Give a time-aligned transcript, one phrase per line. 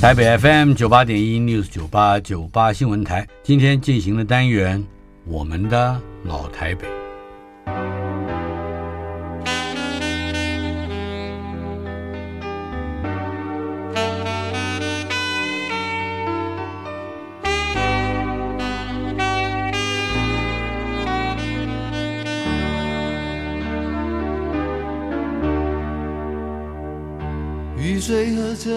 [0.00, 4.82] 台北 FM 九八点一 News 九八九八新闻台，今天进行的单元，
[5.26, 6.88] 我们的老台北。
[27.76, 28.70] 雨水和着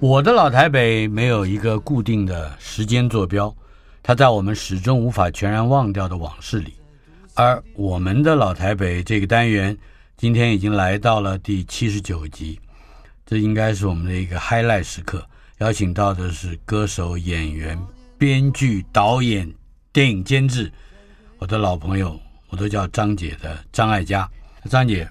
[0.00, 3.54] 我的老台北没有一个固定的时间坐标，
[4.02, 6.74] 它在我们始终无法全然忘掉的往事里。
[7.34, 9.76] 而我们的老台北这个单元，
[10.16, 12.60] 今天已经来到了第七十九集，
[13.24, 15.24] 这应该是我们的一个 highlight 时刻。
[15.58, 17.80] 邀请到的是歌手、演员、
[18.18, 19.50] 编剧、导演、
[19.92, 20.70] 电影监制，
[21.38, 24.28] 我的老朋友，我都叫张姐的张艾嘉，
[24.68, 25.08] 张姐。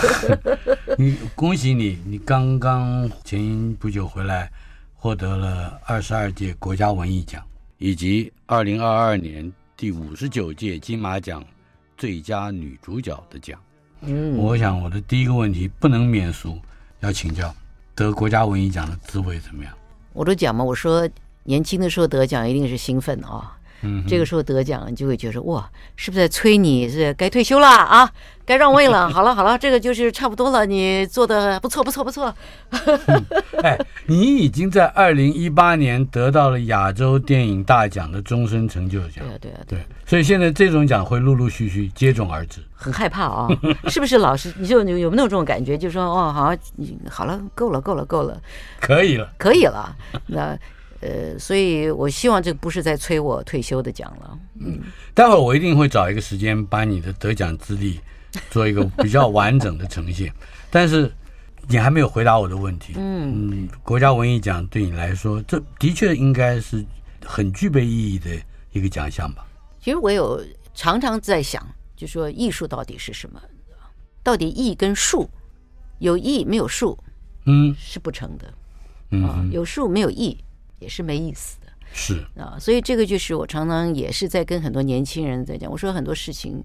[0.98, 4.50] 你恭喜你，你刚刚前不久回来，
[4.94, 7.42] 获得了二十二届国家文艺奖，
[7.78, 11.44] 以及二零二二年第五十九届金马奖
[11.96, 13.58] 最佳女主角的奖。
[14.02, 16.58] 嗯，我想我的第一个问题不能免俗，
[17.00, 17.54] 要请教
[17.94, 19.72] 得国家文艺奖的滋味怎么样？
[20.12, 21.08] 我都讲嘛，我说
[21.44, 23.46] 年轻的时候得奖一定是兴奋啊、哦。
[23.82, 28.10] 嗯，这个时候得奖，你就会觉得哇，是不是在催你是该退休了啊？
[28.44, 29.08] 该让位了。
[29.14, 30.66] 好了好了，这个就是差不多了。
[30.66, 32.34] 你做的不错不错不错。
[32.70, 33.24] 嗯、
[33.62, 39.24] 哎，你已经在二零一八年得到了亚洲电影大奖的终身成就奖。
[39.24, 39.86] 对啊对啊对。
[40.04, 42.60] 所以现在这种奖会陆陆续续接踵而至。
[42.74, 43.48] 很害怕啊，
[43.88, 44.52] 是不是老师？
[44.58, 45.78] 你就有有没有这种感觉？
[45.78, 48.40] 就是说哦，好，你好了，够了够了够 了，
[48.80, 49.94] 可以了可以了。
[50.26, 50.58] 那。
[51.00, 54.38] 呃，所以我希望这不是在催我退休的奖了。
[54.60, 54.80] 嗯，
[55.14, 57.98] 待会儿我一定会找一个时间把你的得奖资历
[58.50, 60.32] 做一个比较完整的呈现。
[60.70, 61.10] 但是
[61.68, 62.94] 你还没有回答我的问题。
[62.96, 66.84] 嗯嗯，国家文艺奖对你来说，这的确应该是
[67.24, 68.30] 很具备意义的
[68.72, 69.44] 一个奖项吧？
[69.80, 70.44] 其实我有
[70.74, 73.40] 常常在想，就说艺术到底是什么？
[74.22, 75.28] 到底艺跟术，
[75.98, 76.98] 有艺没有术，
[77.46, 78.52] 嗯，是不成的。
[79.12, 80.36] 嗯，有术没有艺。
[80.80, 82.24] 也是没意思的，是。
[82.36, 86.64] 啊，所以这个就是我常常也是在跟很多年轻人在讲，我说很多事情，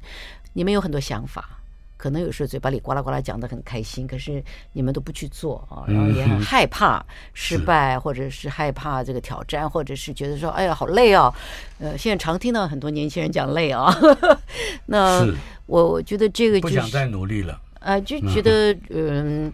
[0.54, 1.60] 你们有很多想法，
[1.98, 4.44] 可能有时候嘴巴里呱啦呱啦讲的很开心，可是
[4.74, 7.04] 你们都不去做啊，然后也很害怕
[7.34, 11.34] 失败，或者是害怕这个挑战，或者是觉得说，哎呀，好累啊，
[11.80, 13.94] 呃，现在常听到很多年轻人讲累啊，
[14.88, 15.26] 那
[15.66, 19.52] 我我觉得这个就是不想再努力了，啊，就觉得嗯，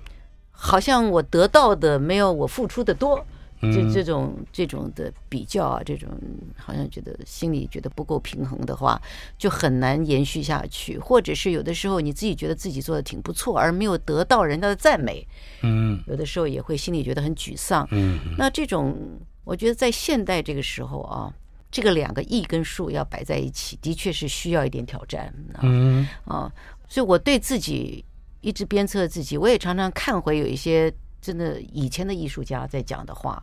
[0.51, 3.25] 好像我得到的没有我付出的多。
[3.61, 6.09] 这这种这种的比较啊，这种
[6.57, 8.99] 好像觉得心里觉得不够平衡的话，
[9.37, 10.97] 就很难延续下去。
[10.97, 15.27] 或者是有的时候你自己觉得自己做的挺不错，而没有得到人家的赞美，
[15.61, 17.87] 嗯，有的时候也会心里觉得很沮丧。
[17.91, 18.97] 嗯，那这种
[19.43, 21.31] 我觉得在现代这个时候啊，
[21.69, 25.31] 这个两个艺跟术要摆在一起，的确是需要一点挑战。
[25.61, 26.51] 嗯啊，
[26.87, 28.03] 所以我对自己
[28.41, 30.91] 一直鞭策自己，我也常常看回有一些。
[31.21, 33.41] 真的，以前的艺术家在讲的话，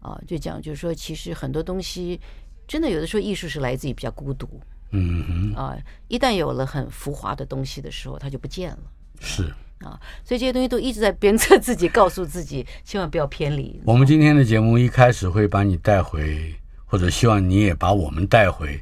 [0.00, 2.18] 啊，就讲就是说，其实很多东西，
[2.66, 4.48] 真的有的时候艺术是来自于比较孤独，
[4.92, 5.76] 嗯哼，啊，
[6.08, 8.78] 一旦有了很浮华的东西的时候，它就不见了，
[9.20, 9.52] 是。
[9.80, 13.80] 啊，所以这些东西都一直在鞭策自己，告诉自己千万不要偏离。
[13.84, 16.54] 我们今天的节目一开始会把你带回，
[16.84, 18.78] 或者希望你也把我们带回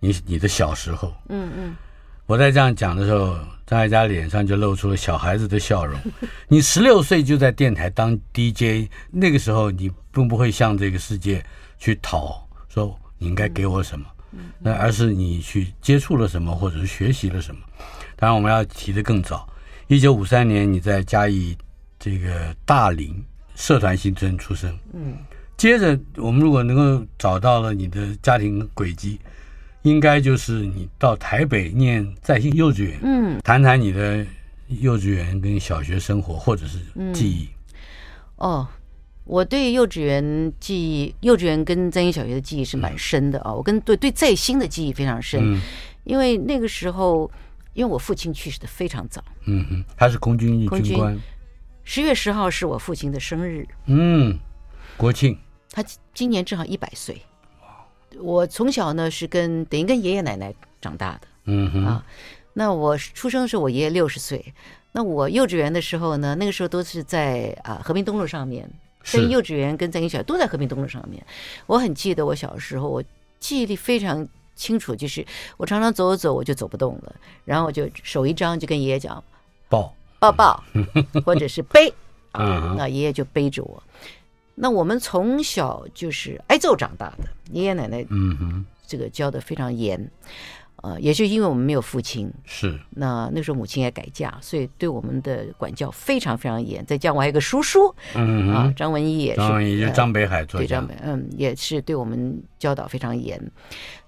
[0.00, 1.76] 你你的小时候，嗯嗯，
[2.26, 3.36] 我在这样讲的时候。
[3.72, 5.98] 张艾嘉脸上就露出了小孩子的笑容。
[6.46, 11.42] 你十六岁就在电台当 DJ，那个时候你并不会向这个世界
[11.78, 14.04] 去讨说你应该给我什么，
[14.58, 17.62] 那而是你去接触了什么，或者是学习了什么。
[18.14, 19.48] 当然，我们要提得更早，
[19.86, 21.56] 一九五三年你在嘉义
[21.98, 25.16] 这个大林社团新村出生，嗯，
[25.56, 29.18] 接着，我们如果能够找到了你的家庭轨迹，
[29.82, 32.98] 应该就是你到台北念在新幼稚园。
[33.02, 34.24] 嗯，谈谈你的
[34.68, 36.78] 幼稚园跟小学生活或者是
[37.12, 37.48] 记忆。
[38.36, 38.68] 嗯、哦，
[39.24, 43.56] 我对幼稚园记忆，幼稚园跟在新小学的记忆是蛮深的啊、哦。
[43.56, 45.60] 我跟对对在新的记忆非常深，嗯、
[46.04, 47.30] 因为那个时候，
[47.74, 49.22] 因为我父亲去世的非常早。
[49.46, 51.18] 嗯哼，他是空军一军官。
[51.84, 53.66] 十月十号是我父亲的生日。
[53.86, 54.38] 嗯。
[54.96, 55.36] 国庆，
[55.70, 55.82] 他
[56.14, 57.20] 今年正好一百岁。
[58.22, 62.04] 我从小呢是跟等于跟爷爷奶奶长大的，嗯哼啊。
[62.54, 64.54] 那我出生的时候，我爷爷六十岁。
[64.92, 68.68] 那我幼稚园的时候呢，那个时候都是在啊和平东路上面。
[69.04, 71.20] 所以幼稚园跟在兴小学都在和平东路上面。
[71.66, 73.02] 我很记得我小时候，我
[73.40, 75.26] 记忆力非常清楚，就是
[75.56, 77.12] 我常常走走走，我就走不动了，
[77.44, 79.22] 然后我就手一张就跟爷爷讲
[79.68, 80.62] 抱抱抱，
[81.24, 81.92] 或者是背
[82.30, 83.82] 啊，那爷爷就背着我。
[84.54, 90.10] 那我们从小就是挨揍长大的，爷爷奶奶，嗯哼，这个教的非常严，
[90.82, 96.84] 呃，也就因为我们没有父亲，是，那那时候母亲也改嫁，所以对我们的管教非常非常严。
[96.84, 103.40] 再加上我还有个叔叔，嗯张文义也是，张文义就张北海做对张北，嗯，也是对我们教导非常严，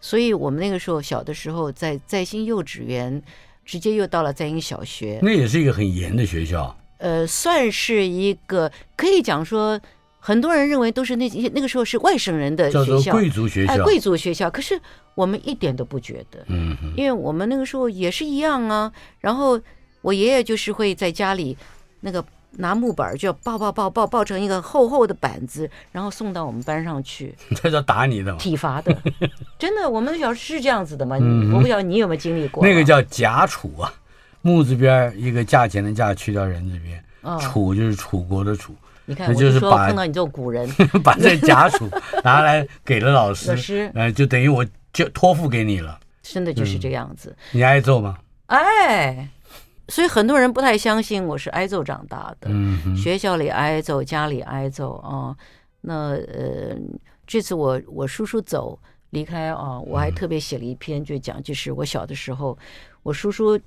[0.00, 3.22] 所以我们那个时候小的时候在在新幼稚园，
[3.64, 9.80] 直接又到了在英小学，那也是一个很严的学校，呃，算是一个可以讲说。
[10.26, 14.50] 很多人认为都是那些那个时候是外省人的学校，叫做贵族学校，哎，贵族学校。
[14.50, 14.80] 可是
[15.14, 18.90] 我们一点都不觉得，嗯，因为我们那个时候也是一样啊。
[19.20, 19.60] 然后
[20.00, 21.54] 我爷爷就是会在家里
[22.00, 27.34] 那个拿木板就要抱抱抱抱抱成一个厚厚的板子，然后送到我们班上去。
[27.62, 28.38] 这叫打你的吗？
[28.38, 28.96] 体罚的，
[29.60, 31.18] 真的，我们小时候是这样子的吗？
[31.20, 32.66] 嗯、我不晓得你有没有经历过、啊。
[32.66, 33.92] 那个叫夹楚啊，
[34.40, 37.04] 木字边一个价钱的价去掉人字边，
[37.42, 38.74] 楚、哦、就是楚国的楚。
[39.06, 40.68] 你看，我就说碰到你这种古人，
[41.04, 41.88] 把这家属
[42.22, 46.00] 拿来给了老师， 老师，呃，就等于我就托付给你了。
[46.22, 47.36] 真的就是这个样子。
[47.52, 48.16] 你挨揍吗？
[48.46, 49.28] 哎，
[49.88, 52.48] 所以很多人不太相信我是挨揍长大的。
[52.50, 55.36] 嗯，学校里挨揍，家里挨揍啊。
[55.82, 56.74] 那呃，
[57.26, 58.78] 这次我我叔叔走
[59.10, 62.56] 离开啊，我还特别写了一篇，就讲就是我小的时候，
[63.02, 63.60] 我叔叔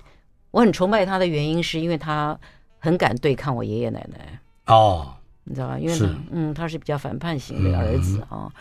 [0.50, 2.36] 我很崇拜他的原因，是因为他
[2.80, 4.40] 很敢对抗我爷爷奶奶。
[4.66, 5.14] 哦。
[5.48, 5.80] 你知道吧？
[5.80, 8.46] 因为呢，嗯，他是比较反叛型的儿子啊。
[8.46, 8.52] 嗯、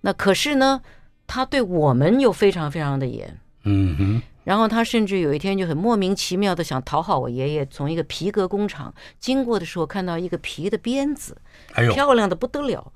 [0.00, 0.80] 那可是呢，
[1.26, 3.38] 他对我们又非常非常的严。
[3.64, 4.22] 嗯哼。
[4.44, 11.36] 然后他甚至有一天就很莫名其妙的想讨好我爷爷，从一个皮革工厂经过的时候，看到一个皮的鞭子，
[11.74, 12.92] 哎呦，漂亮的不得了，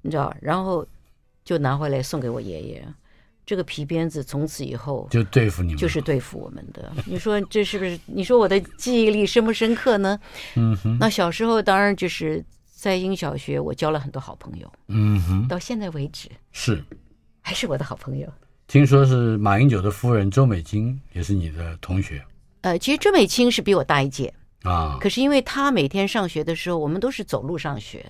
[0.00, 0.34] 你知道？
[0.40, 0.86] 然后
[1.44, 2.88] 就拿回来送给我爷爷。
[3.44, 6.90] 这个皮鞭子从此以后就对付你们，就是对付我们的。
[7.04, 8.00] 你说这是不是？
[8.06, 10.18] 你说我的记忆力深不深刻呢？
[10.54, 10.96] 嗯哼。
[10.98, 12.42] 那小时候当然就是。
[12.80, 14.72] 在英小学，我交了很多好朋友。
[14.88, 16.82] 嗯哼，到现在为止是
[17.42, 18.26] 还是我的好朋友。
[18.66, 22.24] 听说是马英九的夫人周美青也是你的同学。
[22.62, 24.32] 呃，其实周美青是比我大一届
[24.62, 24.96] 啊。
[24.98, 28.02] 可是因为她每天上学的时候，我们都是走路上学，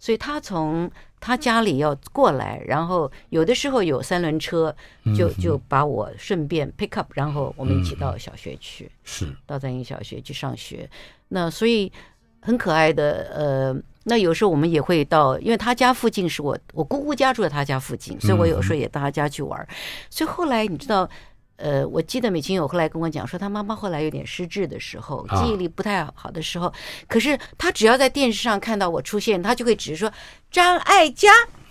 [0.00, 0.90] 所以她从
[1.20, 4.74] 她家里要过来，然后有的时候有三轮车，
[5.16, 8.90] 就就把我顺便 pick up，然后我们一起到小学去。
[9.04, 10.90] 是到在英小学去上学。
[11.28, 11.92] 那所以
[12.40, 13.82] 很可爱的呃。
[14.08, 19.60] 那有时候我们也会到，因为他家附近是我我姑姑家住在他家附近，所以我有时候也到他家去玩。
[19.60, 19.74] 嗯、
[20.08, 21.10] 所以后来你知道，
[21.56, 26.72] 呃，我记得美琴有后来跟我讲说，他妈妈后来有点失智的时候，记忆力不太好的时候，啊、
[27.08, 30.12] 可是他只要在电视上看到我出现，他就会直说
[30.52, 31.28] 张艾嘉。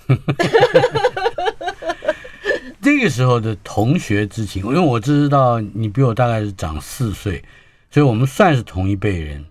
[2.82, 7.42] 这个时候的同学之情，因为我知道你比我大概是长四岁，
[7.90, 9.46] 所以我们算是同一辈人。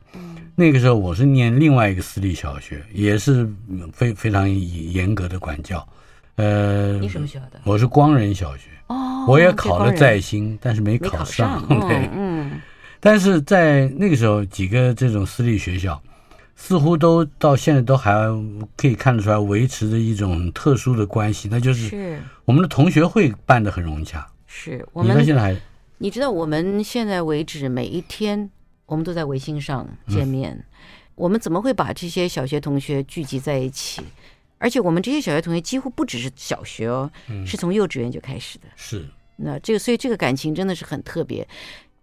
[0.56, 3.48] 那个时候我是念另外一个私立小学，也是
[3.92, 5.86] 非非常严格的管教。
[6.36, 7.60] 呃，你什么学校的？
[7.64, 8.68] 我是光仁小学。
[8.86, 11.60] 哦，我也考了在兴，但是没考上。
[11.62, 11.80] 考上。
[11.88, 12.60] 对，嗯。
[13.00, 16.00] 但是在那个时候，几个这种私立学校，
[16.54, 18.12] 似乎都到现在都还
[18.76, 24.24] 可以看得出来维持着一种特殊的关系，那就是我们的同学会办得很融洽。
[24.46, 25.56] 是我们你现在还？
[25.98, 28.50] 你知道我们现在为止每一天。
[28.86, 30.64] 我们都在微信上见面，嗯、
[31.14, 34.02] 我们怎么会把这些小学同学聚集在一起？
[34.58, 38.64] 而且我们这些小学同学几乎不只是小学哦，嗯、是从幼稚园就开始的。
[38.76, 41.46] 是，那这个所以这个感情真的是很特别。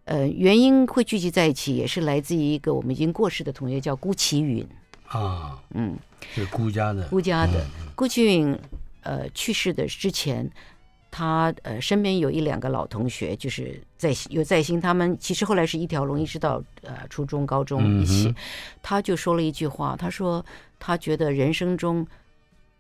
[0.06, 4.68] 呃，原因会聚集在一起，也是来自于一个我们已经过世的同学，叫顾其允
[5.08, 5.96] 啊，嗯，
[6.34, 7.66] 是顾家的，顾家的。
[7.96, 8.58] 辜启允
[9.04, 10.52] 呃去世的之前。
[11.12, 18.34] 他呃身边有一两个老同学，就是在有在兴，他们其实后来是一条龙，一直到呃初中、高中一起。
[18.82, 20.44] 他就说了一句话，他说
[20.80, 22.08] 他觉得人生中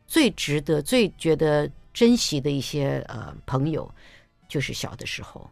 [0.07, 3.93] 最值得、最觉得珍惜的一些呃朋友，
[4.47, 5.47] 就是小的时候。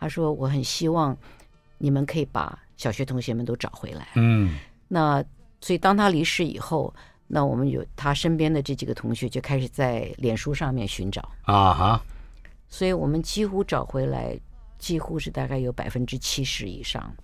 [0.00, 1.16] 他说：“我很希望
[1.78, 4.56] 你们可以把小学同学们都找回来。”嗯，
[4.86, 5.24] 那
[5.60, 6.94] 所以当他离世以后，
[7.28, 12.02] 那我们有他身边的这几个同学就开始在脸书上面寻找啊哈，
[12.68, 14.36] 所以我们几乎找回来，
[14.78, 17.14] 几乎是大概有百分之七十以上。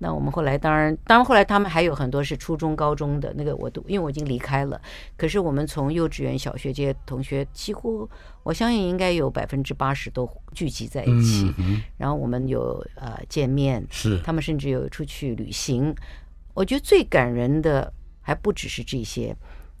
[0.00, 4.80] 那我们后来当然，当然后来他们还有很多是初中、高中的那个，我都因为我已经离开了。
[5.16, 8.08] 可是我们从幼稚园、小学这些同学，几乎
[8.44, 11.52] 我相信应该有百分之八十都聚集在一起。
[11.58, 15.92] 嗯、然后我们有呃见面，是他们甚至有出去旅行。
[16.54, 17.92] 我觉得最感人的
[18.28, 19.34] 还不只是这些，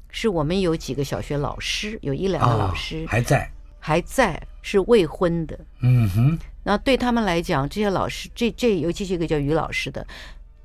[0.08, 5.60] 是我们有几个小学老师，有一两个老师、哦、还在，还在是未婚的。
[5.82, 6.38] 嗯哼。
[6.62, 10.06] 那对他们来讲，这些老师，这这尤其是一个叫于老师的，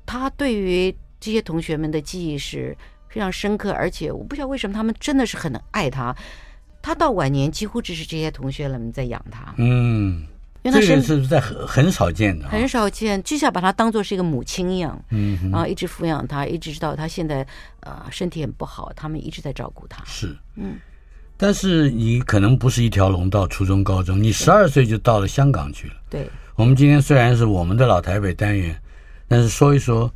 [0.06, 2.74] 他对于这些同学们的记忆是
[3.10, 6.16] 非常深刻，而且我不知道为什么他们真的是很爱他。
[6.80, 9.54] 他到晚年几乎只是这些同学们在养他。
[9.58, 10.26] 嗯，
[10.64, 14.98] 因为他是是在很很少见的，很少见，就像把他当做是一个母亲一样。
[15.10, 17.46] 嗯，然后一直抚养他，一直到他现在
[17.80, 20.02] 呃身体很不好，他们一直在照顾他。
[20.06, 20.76] 是，嗯。
[21.36, 25.94] 但是你可能不是一条龙到初中、高中，你十二岁就到了香港去了。
[26.08, 28.74] 对，我们今天虽然是我们的老台北单元，
[29.28, 30.10] 但是说一说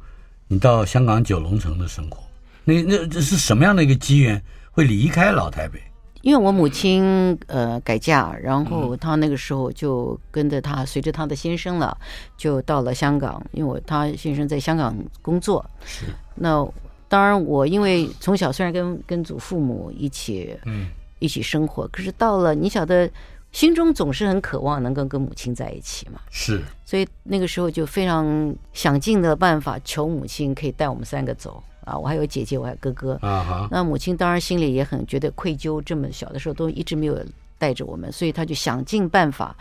[0.47, 2.23] 你到香港九龙城的生活，
[2.64, 4.40] 那那这是什么样的一个机缘
[4.71, 5.83] 会离开老台北？
[6.28, 11.97] 因为我母亲呃改嫁，然后她那个时候就跟着她，随着她的先生了，
[12.37, 13.42] 就到了香港。
[13.52, 16.04] 因为我她先生在香港工作，是。
[16.35, 16.62] 那
[17.08, 20.88] 当然我因为从小虽然跟跟祖父母一起，嗯。
[21.20, 23.11] 一起生活，可是到了你晓得，
[23.50, 26.20] 心中总是很渴望能够跟母亲在一起嘛。
[26.30, 31.97] 是，所以那个时候就非常想尽的办法求母亲可以带我们三个走啊！
[31.97, 33.68] 我还有姐姐，我还有哥哥啊哈。
[33.71, 37.18] 那母亲当然心里也很觉得愧疚，这么小的时候都一直没有
[37.59, 39.57] 带着我们，所以她就想尽办法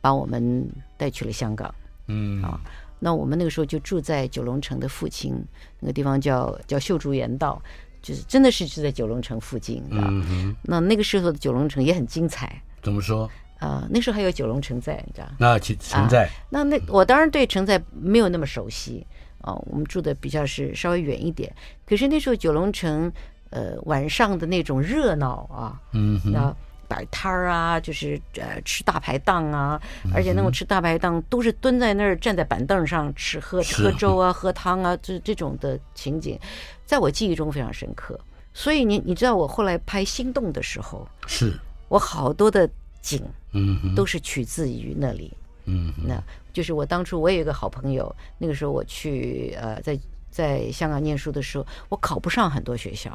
[0.00, 1.74] 把我们带去了香港。
[2.08, 2.60] 嗯啊，
[2.98, 5.34] 那我们那个时候就住在九龙城的附近，
[5.80, 7.60] 那个地方叫叫秀竹园道。
[8.02, 10.56] 就是真的是住在九龙城附近，嗯哼。
[10.62, 12.60] 那那个时候的九龙城也很精彩。
[12.82, 13.30] 怎么说？
[13.60, 15.28] 啊、呃，那时候还有九龙城寨，你知道？
[15.38, 16.30] 那城寨、啊。
[16.50, 19.06] 那那我当然对城寨没有那么熟悉
[19.42, 19.64] 啊、呃。
[19.66, 21.54] 我们住的比较是稍微远一点。
[21.86, 23.12] 可是那时候九龙城，
[23.50, 26.54] 呃，晚上的那种热闹啊，嗯那。
[26.88, 29.80] 摆摊儿啊，就是呃吃大排档啊，
[30.12, 36.38] 而且那种吃大排档都是蹲在那儿，站在板凳上吃喝喝粥啊，喝汤啊，这这种的情景，
[36.84, 38.20] 在我记忆中非常深刻。
[38.52, 41.58] 所以你你知道，我后来拍《心动》的时候，是
[41.88, 42.68] 我好多的
[43.00, 43.22] 景，
[43.52, 49.98] 嗯，都是取自于那里，嗯，那就是我当初我有一个好朋友，那个时候我去呃在
[50.30, 53.10] 在香港念书的时候，我考不上很多学校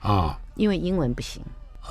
[0.00, 1.42] 啊，因为英文不行。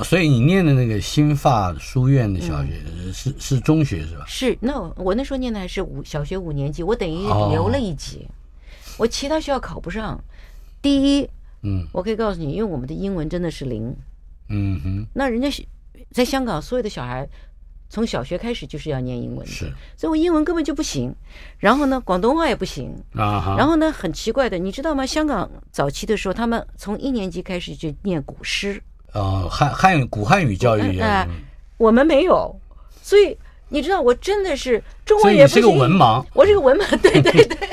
[0.05, 4.23] 所以你念的那个新发书院的小学、嗯、是是中学是吧？
[4.25, 8.31] 是，那我那时候念的还是五小学五年级，我等于留了一级，哦、
[8.99, 10.17] 我其他学校考不上。
[10.81, 11.29] 第一，
[11.63, 13.93] 嗯，我可以告诉你，因为我们的英文真的是零，
[14.47, 15.07] 嗯哼。
[15.13, 15.49] 那人家
[16.11, 17.27] 在香港所有的小孩
[17.91, 19.65] 从小学开始就是要念英文的，是，
[19.97, 21.13] 所以我英文根本就不行。
[21.57, 23.53] 然后呢，广东话也不行啊。
[23.57, 25.05] 然后呢，很奇怪的，你知道吗？
[25.05, 28.81] 香港早期的时候，他们从一年级开始就念古诗。
[29.11, 31.29] 呃，汉汉古汉语教育啊、呃，
[31.75, 32.57] 我们没有，
[33.01, 37.69] 所以你知道，我真的是中文也不行，是个文盲，我是个文盲， 对对对，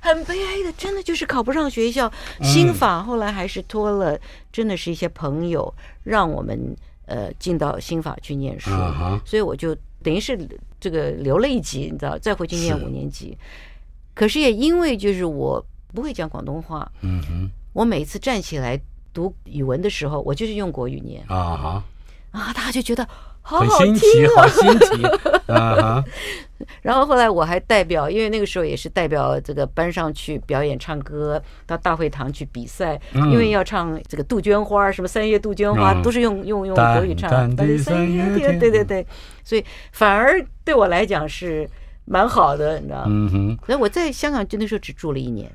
[0.00, 2.12] 很悲哀的，真的就是考不上学校。
[2.42, 4.18] 新法后来还是托了，
[4.52, 5.72] 真的是一些朋友
[6.04, 10.38] 让我们呃进到新法去念书，嗯、所以我就等于是
[10.78, 13.36] 这个留了一级，你知道，再回去念五年级。
[14.14, 18.78] 可是也因为就是我不会讲广东话，嗯哼，我每次站起来。
[19.16, 21.84] 读语文的时候，我就是用国语念啊哈
[22.32, 23.08] 啊，大家就觉得
[23.46, 25.06] 好好听，好新奇， 好新奇
[25.46, 26.04] 啊。
[26.82, 37.30] 然后后来我还代表，因为那个时候也是代表这个班上去表演唱歌，到大会堂去比赛，嗯、因为要唱这个杜鹃花，什么三月杜鹃花，嗯、都是用用用国语唱。
[37.78, 39.06] 三月天，对对对，
[39.44, 41.68] 所以反而对我来讲是
[42.04, 43.04] 蛮好的，你知道吗？
[43.06, 43.58] 嗯哼。
[43.68, 45.48] 那我在香港就那时候只住了一年。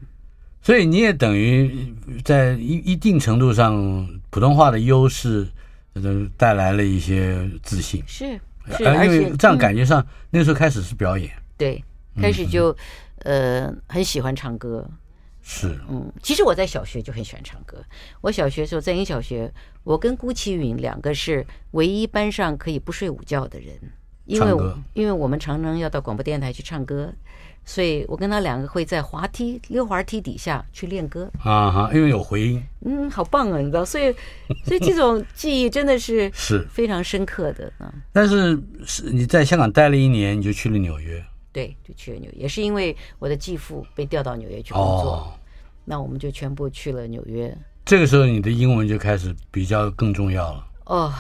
[0.62, 1.94] 所以你也等于
[2.24, 5.48] 在一一定程度上，普通话的优势，
[5.94, 8.04] 呃，带来了一些自信。
[8.08, 8.40] 是，
[8.78, 11.32] 是，因为这样感觉上，那时候开始是表演。
[11.58, 11.84] 对，
[12.16, 12.76] 开始就
[13.20, 14.90] 呃很喜欢唱歌。
[15.42, 17.84] 是，嗯，其实我在小学就很喜欢唱歌。
[18.22, 19.52] 我小学的时候在英小学，
[19.84, 23.76] 我跟顾启云两个是唯一班上可以不睡午觉的人。
[24.26, 27.12] 因为因为我们常常要到广播电台去唱歌。
[27.64, 34.12] 所以我跟他两个会在滑梯、溜滑梯底下去练歌啊哈，因为有回音，嗯，好棒啊，你知道，所以
[34.66, 37.94] 所以这种记忆真的是 是非常深刻的啊。
[38.12, 45.34] 但是是你在香港待了一年，你就去了纽约，对，就去了纽约，也是因为我的继父被调到纽约去工作，哦、
[45.86, 47.56] 那我们就全部去了纽约。
[47.86, 50.68] 这个时候你的英文就开始比较更重要了。
[50.86, 51.14] 哦，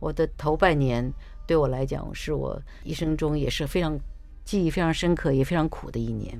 [0.00, 1.12] 我的头半年
[1.46, 3.96] 对我来讲是我一生中也是非常。
[4.46, 6.32] 记忆非常深刻，也非常苦的一年。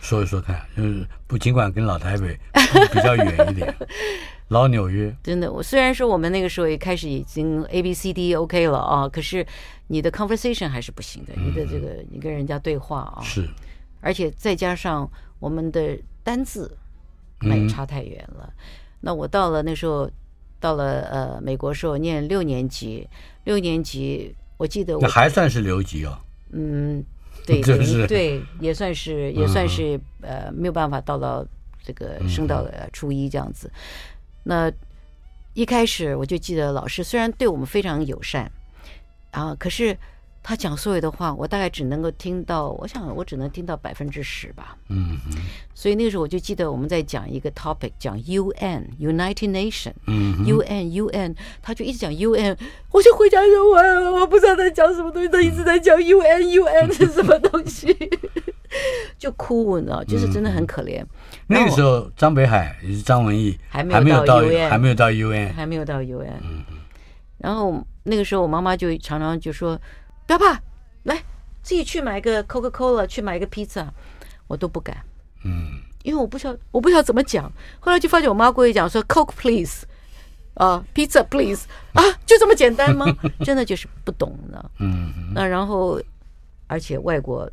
[0.00, 2.38] 说一说看，就是不尽管跟老台北
[2.92, 3.74] 比较远一点，
[4.48, 5.50] 老纽约真的。
[5.50, 9.46] 我虽然说我们那个时候也开始已经 A B C D OK 了啊，可是
[9.86, 11.32] 你的 conversation 还是不行的。
[11.38, 13.48] 嗯、你的这个你跟人家对话啊，是，
[14.02, 16.76] 而且再加上我们的单字
[17.40, 18.44] 那也差太远了。
[18.46, 18.64] 嗯、
[19.00, 20.10] 那我到了那时候，
[20.60, 23.08] 到了呃美国时候念六年级，
[23.44, 26.18] 六年级我记得我那还算是留级哦。
[26.52, 27.02] 嗯。
[27.46, 27.60] 对，
[28.06, 31.46] 对，也算是也算是呃没有办法到到
[31.82, 33.70] 这个升到初一这样子。
[34.42, 34.72] 那
[35.52, 38.50] 一开始我就记得老师虽然对我们非常友善
[39.30, 39.96] 啊，可是。
[40.46, 44.76] 他讲所有的话，我大概只能够听到，我想我只能听到百分之十吧。
[44.90, 45.38] 嗯嗯。
[45.74, 49.94] 所以那个时候我就记得我们在讲一个 topic，讲 UN United Nation。
[50.06, 50.44] 嗯。
[50.44, 52.54] UN UN，他就一直讲 UN，
[52.90, 57.96] 我就回家说我我不知道在讲什么东西，他一直在讲 UN UN 是什么东西，
[59.18, 61.02] 就哭，你知道，就是真的很可怜。
[61.46, 66.38] 那个时候张北海也是张文艺还没有到 UN，还没有到 UN，还没有到 UN。
[66.42, 66.62] 嗯。
[67.38, 69.80] 然后那个时候我妈妈就常常就说。
[70.26, 70.60] 不要怕，
[71.04, 71.16] 来
[71.62, 73.92] 自己去买个 Coca Cola，去买个披萨，
[74.46, 74.96] 我都不敢。
[75.44, 77.50] 嗯，因为我不晓我不晓得怎么讲。
[77.80, 79.84] 后来就发现我妈故意讲说 Coke please，
[80.54, 83.06] 啊，Pizza please，啊，就这么简单吗？
[83.44, 84.70] 真的就是不懂呢。
[84.78, 86.00] 嗯，那然后，
[86.66, 87.50] 而且外国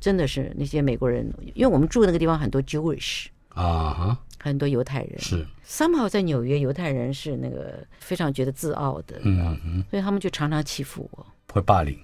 [0.00, 5.44] 真的是那些美国人，因为我们住的那个地方很多 Jewish 啊哈，很多犹太人是。
[5.66, 11.26] Somehow 在纽约，犹太人是那个非常觉得自傲的，嗯嗯，所以他们就常常欺负我。
[11.52, 11.98] 会霸凌，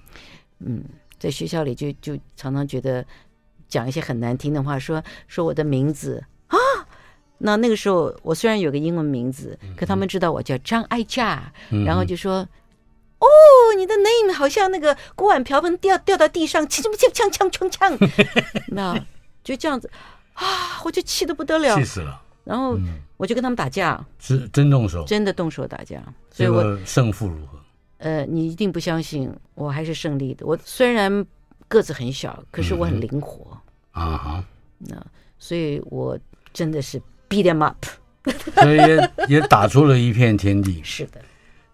[0.58, 0.82] 嗯，
[1.18, 3.04] 在学校里就就常常觉得
[3.68, 6.56] 讲一些很难听的话，说说我的名字啊。
[7.38, 12.46] 那那个时候我虽然有个英文名字，可他们知道我叫张爱嘉，嗯、然后就说
[13.18, 13.26] ：“哦，
[13.76, 18.10] 你的 name 好像那个锅碗瓢盆掉掉到地上，呛呛呛呛呛呛。”
[18.68, 18.98] 那
[19.44, 19.90] 就这样子
[20.34, 22.20] 啊，我就气得不得了，气死了。
[22.44, 22.78] 然后
[23.16, 26.02] 我就跟他们打架，是真动手，真的动手打架。
[26.30, 27.58] 所以我胜负如何？
[27.98, 30.44] 呃，你一定不相信，我还是胜利的。
[30.44, 31.24] 我虽然
[31.68, 33.56] 个子很小，可是我很灵活
[33.92, 34.44] 啊哈。
[34.78, 34.96] 那
[35.38, 36.18] 所以，我
[36.52, 37.86] 真的是 beat them up，
[38.56, 40.80] 所以也也打出了一片天地。
[40.84, 41.20] 是的，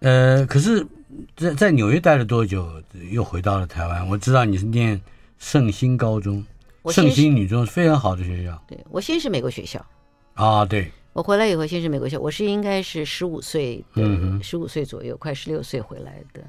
[0.01, 0.87] 呃，可是
[1.35, 2.71] 在在纽约待了多久，
[3.11, 4.07] 又回到了台湾？
[4.07, 5.01] 我知道你是念
[5.39, 6.45] 圣心高中，
[6.93, 8.63] 圣心女中非常好的学校。
[8.67, 9.85] 对，我先是美国学校
[10.35, 10.91] 啊，对。
[11.15, 16.43] 我回来以后，先是美国学校，我是应该是十五岁的，十五岁左右，快十六岁回来的。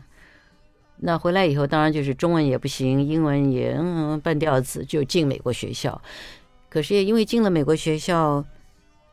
[0.97, 5.99] 那回来以后，当然就是中文也不行，英文也嗯半吊子，就进美国学校。
[6.69, 8.45] 可是也因为进了美国学校，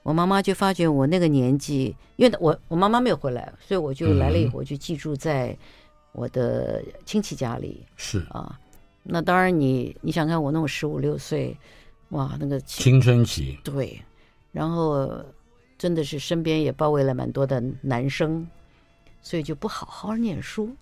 [0.03, 5.57] 我妈妈就发觉我那个年纪，因为我我妈妈没有回来，所以我就来了以后，我就寄住在
[6.13, 7.83] 我的亲戚家里。
[7.97, 8.59] 是啊，
[9.07, 11.57] 那当然你你想看我那种十五六岁，
[12.11, 14.01] 哇，那个青春期，对，
[14.53, 15.25] 然后。
[15.79, 18.49] 真的是身边也包围了蛮多的男生，
[19.21, 20.75] 所以就不好好念书。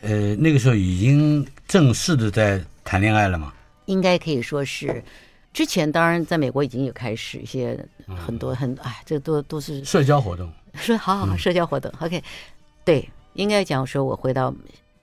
[0.00, 3.52] 呃，那个时候已经正式的在谈恋爱了吗？
[3.84, 5.04] 应该可以说是，
[5.52, 10.50] 之前当然在美国已经有开始一些很多很哎，这都都是社交活动。
[10.72, 11.92] 说好好好，社交活动。
[12.00, 12.24] 嗯、OK，
[12.86, 14.50] 对，应该讲说我回到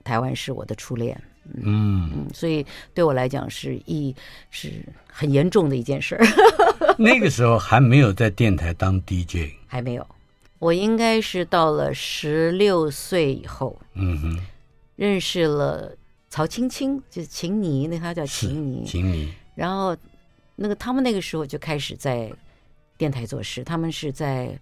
[0.02, 1.16] 台湾是我的初恋。
[1.54, 4.14] 嗯嗯，所以对我来讲是一
[4.50, 4.70] 是
[5.10, 6.24] 很严重的一件事儿
[6.98, 10.06] 那个时候还没有在电台当 DJ，还没有。
[10.58, 14.40] 我应该是到了十六岁以后，嗯哼，
[14.96, 15.94] 认识了
[16.30, 19.32] 曹青青，就是秦妮，那他叫秦妮，秦妮。
[19.54, 19.96] 然后
[20.54, 22.32] 那个他们那个时候就开始在
[22.96, 24.58] 电台做事，他们是在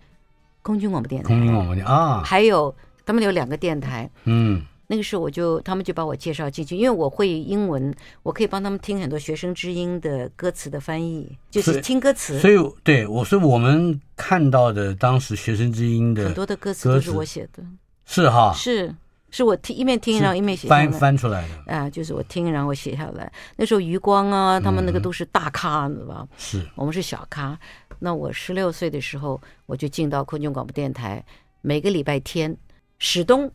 [0.62, 2.74] 空军广播电台，空军广播电台啊，还有
[3.06, 4.64] 他们有两个电台，嗯。
[4.86, 12.38] 那个时候我就他们就把我介绍进去，因为我会英文，我可以帮他们听很多学生之音的歌词的翻译，就是听歌词。
[12.38, 17.64] 所以，所以对我说，我们看到的当时学生之音的很多的歌词都是我写的，
[18.04, 18.94] 是哈，是
[19.30, 23.32] 是我听一面听，然后一面写翻翻出来的啊，就是我听，然后我写下来。
[23.56, 26.28] 那时候余光啊，他们那个都是大咖，你知道吧？
[26.36, 27.58] 是我们是小咖。
[27.98, 31.24] 那我十六岁的时候，我就进到空军广播电台，
[31.62, 32.54] 每个礼拜天，
[32.98, 33.50] 史东。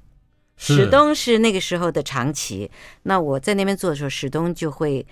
[0.61, 2.69] 是史东是那个时候的长期，
[3.03, 5.03] 那我在那边做的时候，史东就会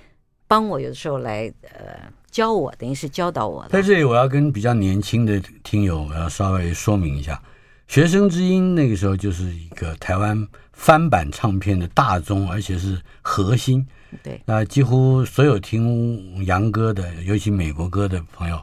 [0.45, 3.65] 帮我，有的时候来呃教我，等于是教导我。
[3.69, 7.33] 在这里，我要跟比较年轻的听友，我要稍微说明一下，
[7.87, 13.87] 《学生之音》那个时候就是一个台湾翻版唱片的大宗，而且是核心。
[14.21, 18.61] 对，那几乎所有听洋歌的，尤其美国歌的朋友，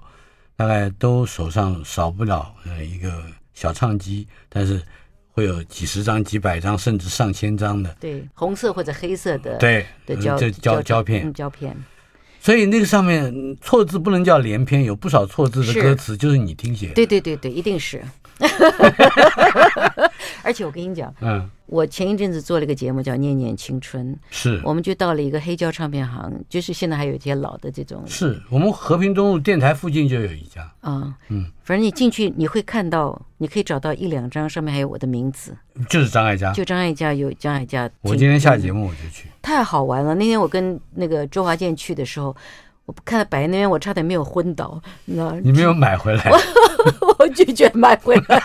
[0.55, 3.23] 大概都手上少不了呃一个
[3.55, 4.83] 小唱机，但是
[5.35, 7.95] 会有几十张、几百张，甚至上千张的。
[8.01, 9.57] 对，红色或者黑色的。
[9.59, 11.31] 对的胶这胶胶片。
[11.35, 11.77] 胶片。
[12.41, 16.89] 所以那个上面错字不能叫连篇，有不少错字的歌词就是你听写。
[16.89, 18.01] 对对对对，一定是。
[20.45, 28.03] 而且我跟你讲，嗯，我前一阵子做了一个节目叫《念念青春》，是，我们就到了一个黑胶唱片行，就是现在还有一些老的这种。
[28.07, 35.57] 是我们和平东路电台附近就有一家啊，嗯，反正你进去你会看到，你可以找到一两张上面还有我的名字，
[35.89, 37.89] 就是张艾嘉，就张艾嘉有张艾嘉。
[38.03, 40.15] 我今天下节目我就去，太好玩了。
[40.15, 42.37] 那天我跟那个周华健去的时候，
[42.85, 44.81] 我看到白那边，我差点没有昏倒。
[45.07, 46.31] 那你没有买回来？
[47.19, 48.39] 我 拒绝买回来。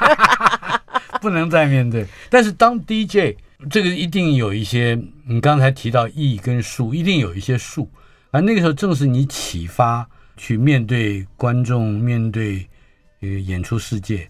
[1.21, 3.35] 不能再面对，但是当 DJ，
[3.69, 7.89] 这个一定有一些，你刚才提到艺跟术，一定有一些术，
[8.31, 12.67] 而那个时候正是你启发去面对观众、面对
[13.21, 14.29] 呃演出世界。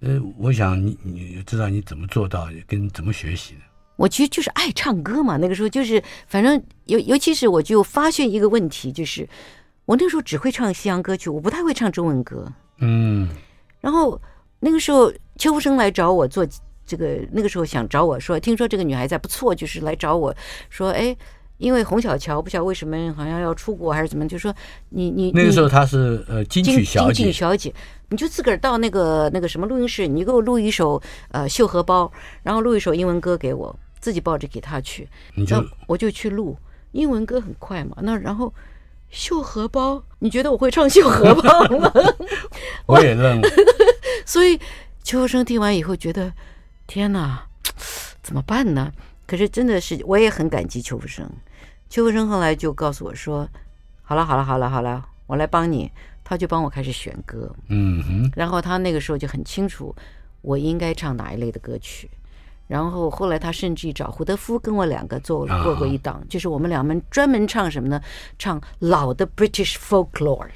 [0.00, 3.60] 呃，我想你你知道你怎么做到，跟怎么学习的？
[3.96, 9.26] 我其实就是爱唱歌嘛，那个时候就是反正尤尤其是我就发现一个问题，就是
[9.84, 12.52] 我那时候只会唱西洋歌曲，我不太会唱中文歌。
[12.78, 13.28] 嗯，
[13.80, 14.20] 然后
[14.64, 15.12] 那个时候。
[15.36, 16.46] 邱福生来找我做
[16.86, 20.32] 这个，那个时候想找我说，听说这个女孩子不错，就是来找我
[20.70, 21.14] 说，哎，
[21.58, 24.54] 因为洪小乔不晓得为什么好像要出国还是怎么，就说
[24.90, 27.74] 你你那个时候她是呃金曲小姐，金曲小姐，
[28.10, 32.08] 你就自个儿到那个那个什么录音室，你给我录一首呃绣荷包，
[32.44, 36.56] 然后录一首英文歌给我，自己抱着给她去，你就我就去录
[36.92, 38.54] 英文歌很快嘛，那然后
[39.10, 41.92] 绣荷包，你觉得我会唱绣荷包吗？
[42.86, 43.48] 我也认了，
[44.24, 44.60] 所以。
[45.06, 46.32] 邱福生听完以后觉得，
[46.86, 47.44] 天哪，
[48.24, 48.90] 怎么办呢？
[49.26, 51.30] 可是真的是，我也很感激邱福生。
[51.90, 53.46] 邱福生后来就告诉我说
[54.02, 55.92] ：“好了，好了，好了，好了，我来帮你。”
[56.24, 57.54] 他就帮我开始选歌。
[57.68, 58.32] 嗯哼。
[58.34, 59.94] 然后他那个时候就很清楚
[60.40, 62.08] 我应该唱哪一类的歌曲。
[62.66, 68.00] 然后后来他甚至找胡德夫跟我两个做过过一档，就是我们两门专门唱什么呢？
[68.38, 70.48] 唱老的 British folklore。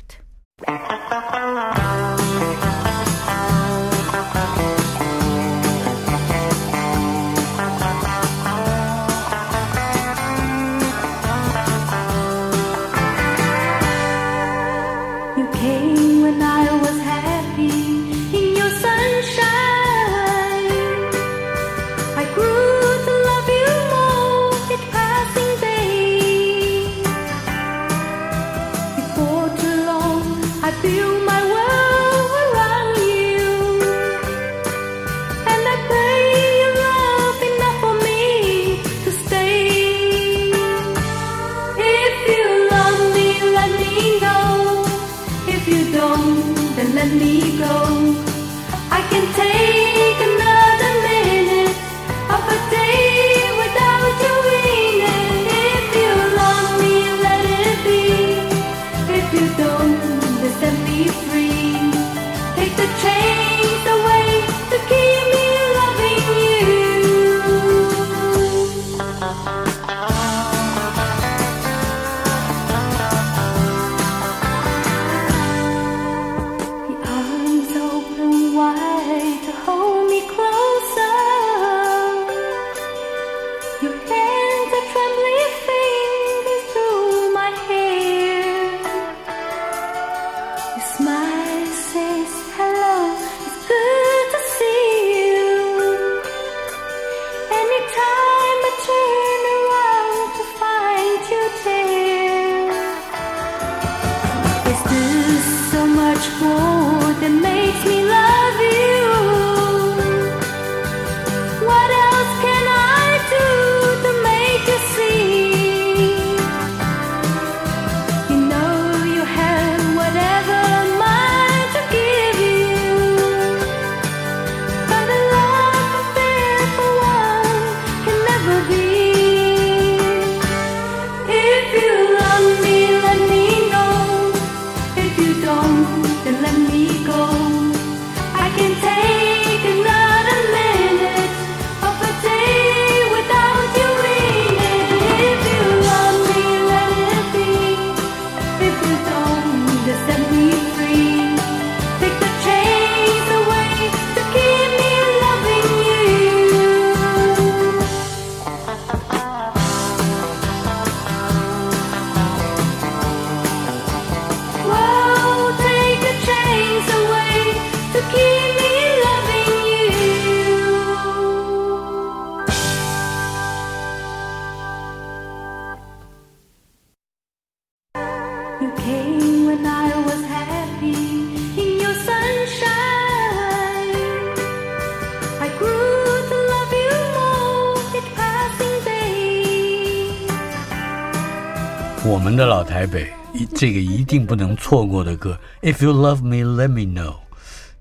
[192.69, 195.39] 台北一，这个一定不能错过的歌。
[195.63, 197.15] If you love me, let me know，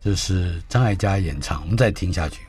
[0.02, 1.62] 这是张艾嘉演唱。
[1.63, 2.46] 我们再听下去。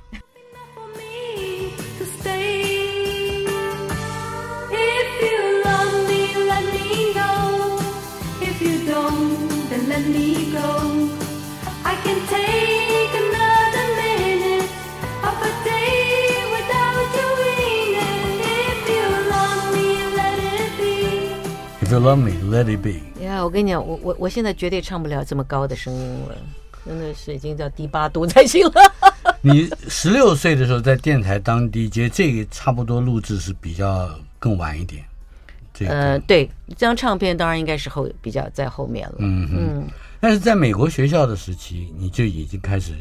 [21.89, 23.01] If you love me, let it be.
[23.25, 26.37] 呀，我跟你讲，我我我现在绝对唱不了这么高的声音了，
[26.85, 28.73] 真的是已经叫低八度才行了。
[29.41, 35.03] 你十六岁的时候在电台当 DJ，这个差不多录制是比较更晚一点。
[35.73, 39.15] 这个、呃，对，这张唱片当然应该是后比较在后面了。
[39.21, 39.89] 嗯嗯。
[40.21, 42.93] 但是在美国学校的时期，你就已经开始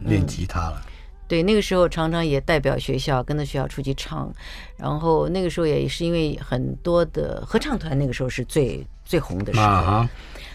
[0.00, 0.82] 练吉他了。
[0.84, 0.90] 嗯
[1.26, 4.30] 对，那个时候常常也代表学校跟着学校出去唱，
[4.76, 10.10] 然后那个时候也是因为很多的合唱团，那个时候是最最红的时候，啊、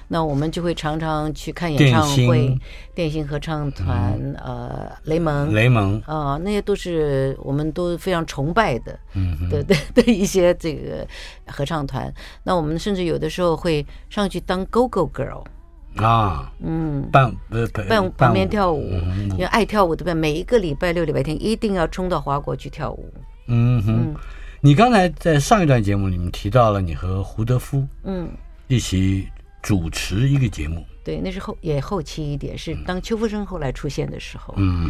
[0.07, 2.55] 那我们就会常常去看演唱会，
[2.93, 5.99] 电信合唱团，嗯、呃，雷蒙，雷蒙。
[6.01, 11.05] 啊、呃，那些都是我们都非常崇拜的，嗯哼，的的的一些这个
[11.47, 15.43] 合唱团，那我们甚至有的时候会上去当 Go Go Girl。
[15.95, 17.35] 啊，嗯，伴
[17.89, 18.89] 伴旁边跳舞，
[19.31, 23.13] 因为爱跳舞的伴，每一个礼拜六、礼拜天一定要冲到华国去跳舞。
[23.47, 24.15] 嗯哼，
[24.61, 28.29] 你刚才在上一段节目里面提到了你和胡德夫，嗯，
[28.67, 29.27] 一起
[29.61, 30.85] 主持一个节目。
[31.03, 34.53] 对，那是后也后期一点，是当邱福生后来出现的时候。
[34.57, 34.89] 嗯，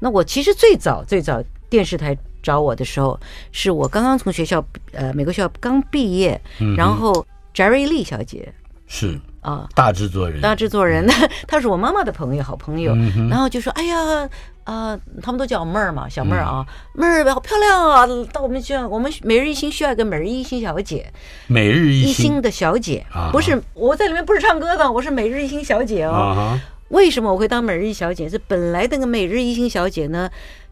[0.00, 3.20] 那我其实最早最早电视台找我的时候，
[3.52, 6.40] 是我刚刚从学校呃美国学校刚毕业，
[6.76, 8.52] 然后 Jerry Lee 小姐
[8.88, 9.20] 是。
[9.40, 11.06] 啊，大制作人，大制作人，
[11.46, 12.94] 他是我妈妈的朋友，好朋友。
[13.30, 14.28] 然后就说：“哎呀，
[14.64, 18.06] 啊，他们都叫我妹儿嘛，小妹儿啊，妹儿好漂亮啊！
[18.32, 21.12] 到我们学校，我们每日一星需要一个每日一星小姐，
[21.46, 26.58] 每日一星的小姐，不是我在里面不是唱歌的，我是每日一星小姐哦。
[26.88, 28.28] 为什么我会当每日一小姐？
[28.28, 30.28] 是本来那个每日一星小姐呢，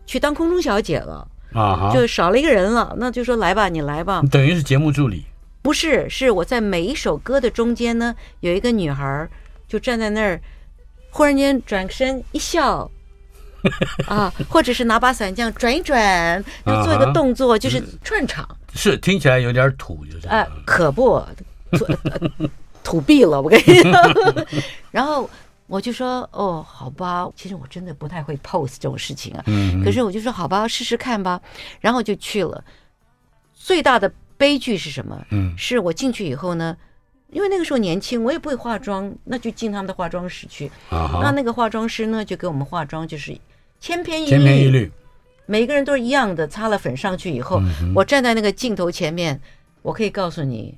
[0.06, 2.94] 去当空中小姐了啊，就少了一个人了。
[2.98, 5.24] 那就说来吧，你来吧，等于是节目助理。”
[5.66, 9.28] 不是，是我在每一首歌的中间呢，有一个女孩
[9.66, 10.40] 就站在那儿，
[11.10, 12.88] 忽然间转身一笑，
[14.06, 18.48] 啊，或者是拿把伞这样转一转，就做一个动作，就是串场。
[18.74, 21.20] 是听起来有点土，就是哎，可不
[21.72, 21.84] 土
[22.84, 24.46] 土毙了，我跟你说。
[24.92, 25.28] 然后
[25.66, 29.42] 我就说，哦，好吧，其实我真的不太会 pose 这种事情啊。
[29.46, 29.82] 嗯。
[29.82, 31.40] 可是我就说，好吧，试试看吧。
[31.80, 32.62] 然后就去了，
[33.52, 34.12] 最大的。
[34.36, 35.24] 悲剧是什么？
[35.30, 36.76] 嗯，是我进去以后呢，
[37.30, 40.70] 因为那个时候年轻，我也不会化妆，那就进他们的化妆室去。
[40.90, 43.36] 啊，那那个化妆师呢，就给我们化妆，就是
[43.80, 44.92] 千篇一律，千篇一律，
[45.46, 49.40] 每个人都是一样的，擦了粉上去以后，嗯、我站在那个镜头前面，
[49.82, 50.76] 我可以告诉你，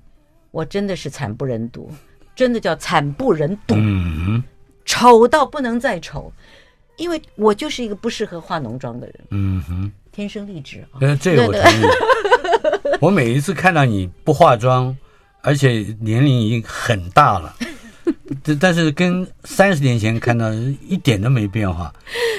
[0.51, 1.91] 我真的是惨不忍睹，
[2.35, 3.75] 真的叫惨不忍睹，
[4.85, 6.33] 丑到不能再丑，
[6.97, 11.85] 因为我就是一个不适合化浓妆的人，嗯哼，天生丽质啊，呃，这个我同意。
[13.01, 14.97] 我每一次看到你不化妆，
[15.43, 17.55] 而且年龄已经很大了，
[18.61, 20.53] 但是跟三十年前看到
[20.89, 21.95] 一点都没变化，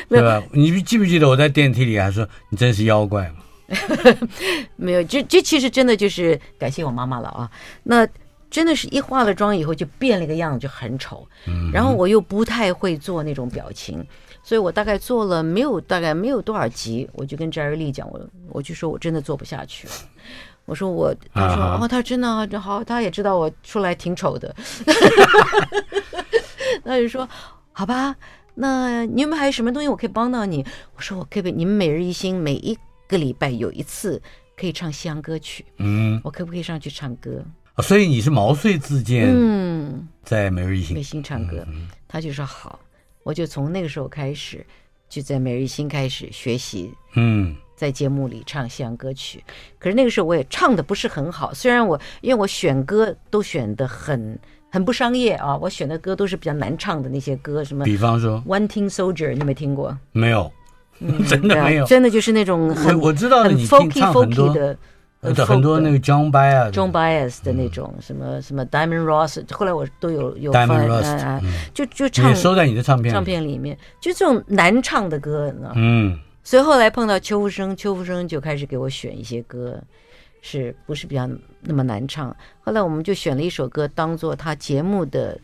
[0.10, 0.44] 对吧？
[0.52, 3.36] 你记不记得我在电梯里还说你真是妖怪吗？
[4.76, 7.50] 没有，这这其实真的就是感谢我妈妈了啊。
[7.84, 8.06] 那
[8.52, 11.26] 真的是一化了妆以后就变了个样子，就很丑。
[11.72, 14.06] 然后我又不太会做那种表情，
[14.50, 19.94] 所以我大概做了没有大概没有多少集，我就跟 Jerry Lee 讲，我我就说我真的做不下去了。
[20.66, 24.56] 我说我，他说哦，他真的啊，好，他也知道我出来挺丑的，
[26.84, 27.30] 那就说
[27.72, 28.16] 好吧，
[28.56, 30.66] 那你有没有还有什么东西我可以帮到你？
[30.96, 32.76] 我说我可不你们每日一星每一
[33.08, 34.20] 个礼拜有一次
[34.58, 37.46] 可以唱西洋歌曲，嗯，我可不可以上去唱歌？
[37.84, 41.64] 所以你是毛遂自荐，嗯，在每日一星，每星唱歌，
[42.08, 42.80] 他就说好，
[43.24, 44.66] 我就从那个时候开始
[45.08, 47.56] 就在每日新开始学习，嗯。
[47.76, 49.42] 在节目里唱西洋歌曲，
[49.78, 51.54] 可是那个时候我也唱的不是很好。
[51.54, 54.38] 虽然我因为我选歌都选的很
[54.70, 59.98] 很不商业啊，我选的歌都是比较难唱的那些歌，什么比方说《One Tin Soldier》，你没听过？
[60.12, 60.52] 没有，
[61.26, 64.14] 真的没有，真的就是那种很我知道的，你听唱
[65.22, 71.42] 很多的，很多那个 John Baez、John Baez 的那种什么什么 Diamond Ross，后来我都有有翻啊，
[71.74, 76.18] 就就唱收在你的唱片唱片里面，就这种难唱的歌，嗯。
[76.42, 79.80] 所以后来碰到邱福生，邱福生就开始给我选一些歌，
[80.42, 81.30] 是不是比较
[81.62, 82.36] 那么难唱？
[82.62, 85.38] 后来我们就选了一首歌当做他节目的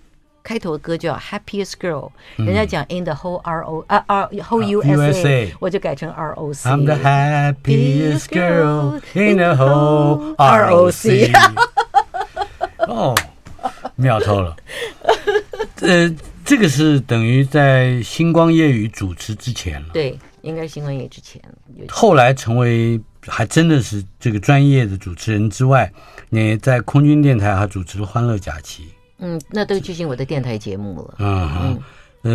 [0.46, 2.12] 开头的歌，叫《Happiest Girl》。
[2.46, 6.70] 人家讲 In the whole R O 啊 R whole USA，我就改成 R O C。
[6.70, 11.32] I'm the happiest girl in the whole R O C。
[12.88, 13.16] 哦，
[13.96, 14.56] 妙透了。
[15.82, 19.88] 呃，这个是等于在星光夜雨主持之前了。
[19.94, 21.42] 对，应该星光夜雨之前。
[21.90, 25.92] 后来成为还真的是这个专业的主持人之外，
[26.30, 28.84] 你在空军电台还主持了《欢乐假期》。
[29.18, 31.16] 嗯，那都接近我的电台节目了。
[31.20, 31.84] 嗯嗯，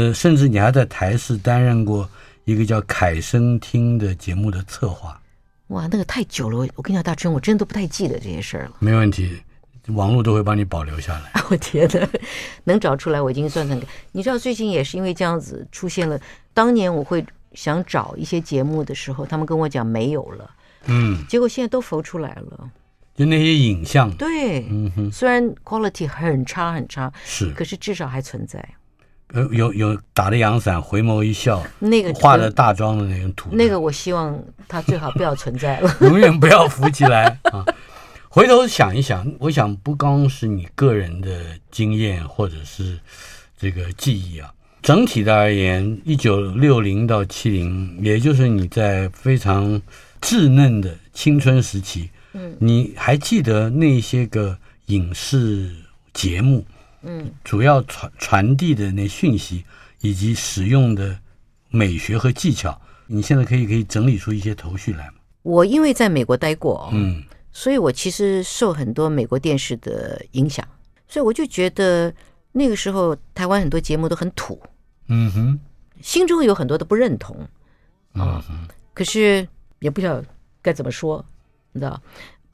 [0.08, 2.08] 呃，甚至你还在台视担任过
[2.44, 5.20] 一个叫凯声听的节目的策划。
[5.68, 8.72] 哇，那个太久了，我跟你讲，大春，我真的都不太记得这些事儿了。
[8.80, 9.40] 没问题，
[9.88, 11.42] 网络都会帮你保留下来。
[11.50, 12.08] 我天哪，
[12.64, 13.80] 能找出来，我已经算算。
[14.10, 16.18] 你知道，最近也是因为这样子出现了。
[16.52, 20.50] 当年我会想找一些节目的时候，他们跟我讲没有了。
[20.86, 22.70] 嗯，结果现在都浮出来了，
[23.20, 24.10] 就那些影像。
[24.12, 28.66] 对，嗯哼，虽然 quality 很差很差，是，可是至少还存在。
[29.34, 37.62] 有有有打着阳伞，回眸一笑，那个化了大妆的那种图，那个我希望它最好不要存在了， 永远不要浮起来啊！
[38.30, 42.98] 回头想一想，我想不光是你个人的经验或者是
[43.58, 49.82] 这个记忆啊，整体的而言，一九六零到七零，也就是你在非常
[50.22, 55.70] 稚嫩的青春时期，嗯，你还记得那些个影视
[56.12, 56.64] 节目？
[57.02, 59.64] 嗯，主要传传递的那讯息
[60.00, 61.18] 以及使用的
[61.70, 65.14] 美学和技巧，你现在可以可以整理出一些头绪来吗？
[65.42, 70.66] 我因为在美国待过，嗯，所以我其实受很多美国电视的影响，
[71.08, 72.12] 所以我就觉得
[72.52, 74.60] 那个时候台湾很多节目都很土，
[75.08, 75.58] 嗯哼，
[76.02, 77.34] 心中有很多的不认同，
[78.12, 80.22] 啊、嗯，可是也不知道
[80.60, 81.24] 该怎么说，
[81.72, 82.00] 你知道？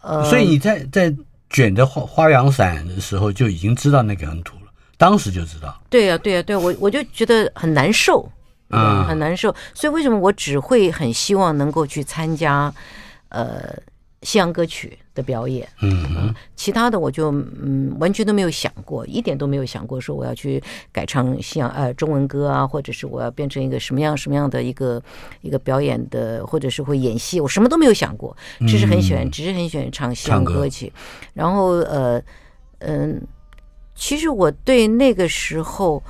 [0.01, 1.15] 呃，所以你在在。
[1.49, 5.81] 卷着花花阳伞的时候就已经知道那个很土了，当时就知道。
[5.89, 8.29] 对呀、啊，对呀、啊，对，我我就觉得很难受，
[8.71, 9.55] 嗯，很难受。
[9.73, 12.71] 所以为什么我只会很希望能够去参加，
[13.29, 13.75] 呃，
[14.23, 25.03] 西洋歌曲的表演，嗯嗯，其他的我就嗯完全都没有想过，一点都没有想过说我要去改唱西洋呃中文歌啊，或者是我要变成一个什么样什么样的一个
[25.41, 28.37] 一个表演的，或者是会演戏，我什么都没有想过，
[28.69, 30.93] 只是很喜欢，嗯、只是很喜欢唱西洋歌曲。
[31.33, 32.23] 然后呃
[32.81, 33.21] 嗯，
[33.95, 36.03] 其实我对那个时候，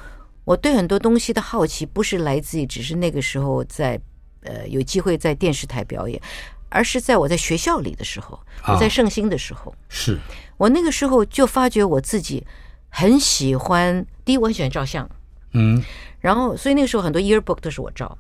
[0.45, 4.01] 我对很多东西的好奇，不是来自于只是那个时候在
[4.43, 6.21] 呃有机会在电视台表演。
[6.69, 10.19] 而是在我在学校里的时候，我在圣心的时候，是
[10.57, 12.47] 我那个时候就发觉我自己
[12.89, 14.05] 很喜欢。
[14.25, 15.09] 第一，我很喜欢照相，
[15.53, 15.83] 嗯，
[16.21, 18.19] 然后所以那个时候很多 yearbook 都是我照。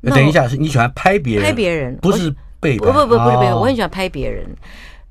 [0.00, 1.44] 那等一下，是你喜欢拍别人？
[1.44, 4.46] 拍别人不是被不不不不是被，我很喜欢拍别人。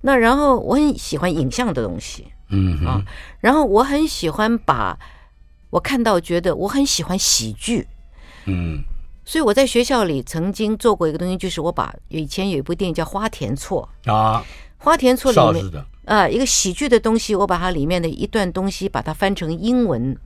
[0.01, 3.03] 那然后我很喜欢影像的东西，嗯啊，
[3.39, 4.97] 然后我很喜欢把
[5.69, 7.87] 我看到觉得我很喜欢喜剧，
[8.45, 8.83] 嗯。
[9.23, 14.43] 所以我在学校里曾经做过一个东西，就是我把以前有一部电影叫《花田错》啊，
[14.83, 15.85] 《花田错》里面的。
[16.05, 20.17] 啊一个喜剧的东西，我把它里面的一段东西把它翻成英文，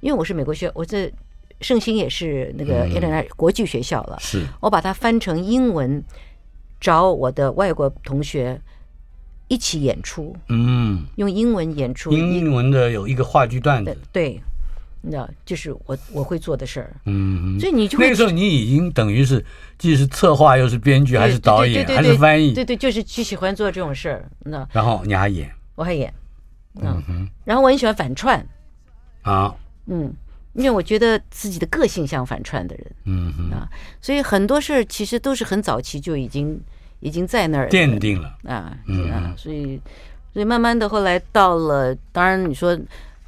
[0.00, 1.10] 因为我是美国学，我这
[1.60, 4.44] 圣心也是那个原来国际学校了，是。
[4.60, 6.02] 我把它翻成英文，
[6.80, 8.60] 找我的外国同学
[9.46, 14.42] 一起演出，嗯，用英文演出，英文的有一个话剧段子，对。
[15.02, 16.94] 你知道，就是我我会做的事儿。
[17.06, 19.42] 嗯，所以你就那个时候你已经等于是
[19.78, 24.28] 既是策划又是编剧还是导演还是翻译，对对，就是去喜欢做这种事儿。
[24.40, 26.12] 那然后你还演，我还演，
[26.82, 27.28] 嗯哼。
[27.44, 28.46] 然后我很喜欢反串
[29.22, 29.54] 啊，
[29.86, 30.12] 嗯，
[30.52, 33.66] 因为我觉得自己的个性像反串的人，嗯哼啊，
[34.02, 36.60] 所以很多事儿其实都是很早期就已经
[37.00, 38.76] 已经在那儿奠定了啊，
[39.10, 39.80] 啊，所以
[40.34, 42.78] 所以慢慢的后来到了，当然你说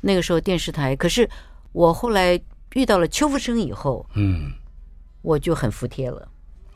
[0.02, 1.26] 那个时候电视台，可是。
[1.72, 2.38] 我后来
[2.74, 4.52] 遇到了邱福生以后，嗯，
[5.22, 6.28] 我就很服帖了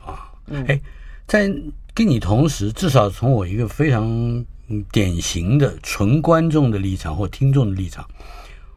[0.03, 0.31] 啊。
[0.67, 0.79] 哎，
[1.27, 1.51] 在
[1.93, 4.45] 跟你同时，至少从我一个非常
[4.91, 8.07] 典型的纯观众的立场或听众的立场，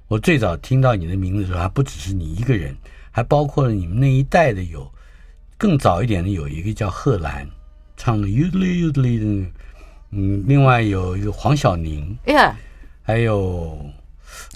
[0.09, 2.77] 我最早听到你的名字的时候，还不只是你一个人，
[3.11, 4.91] 还包括了你们那一代的有
[5.57, 7.49] 更早一点的有一个叫贺兰，
[7.97, 9.51] 唱的 Usually Usually 的，
[10.11, 12.57] 嗯，另外有一个黄晓宁，哎呀，
[13.03, 13.79] 还有。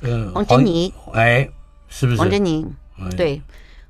[0.02, 1.48] 嗯，黄珍妮，哎，
[1.88, 2.18] 是不是？
[2.18, 2.66] 黄珍妮，
[3.16, 3.40] 对，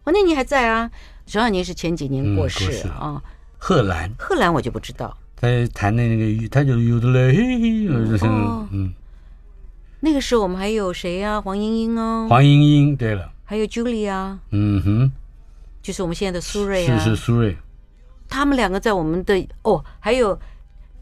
[0.02, 0.90] 黄珍妮还在啊。
[1.26, 3.22] 徐小宁是前几年过世啊。
[3.56, 5.16] 贺兰，贺兰我就不知道。
[5.36, 7.88] 他弹的那个，他就有的嘞，
[8.70, 8.92] 嗯。
[10.00, 11.40] 那个时候我们还有谁呀？
[11.40, 12.26] 黄莺莺哦。
[12.28, 13.32] 黄莺莺，对了。
[13.44, 14.38] 还有 Julie 啊。
[14.50, 15.12] 嗯哼。
[15.82, 16.98] 就是我们现在的苏芮啊。
[16.98, 17.56] 是是苏芮。
[18.28, 20.38] 他们两个在我们的哦，还有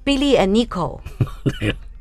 [0.05, 1.01] Billy and Nico。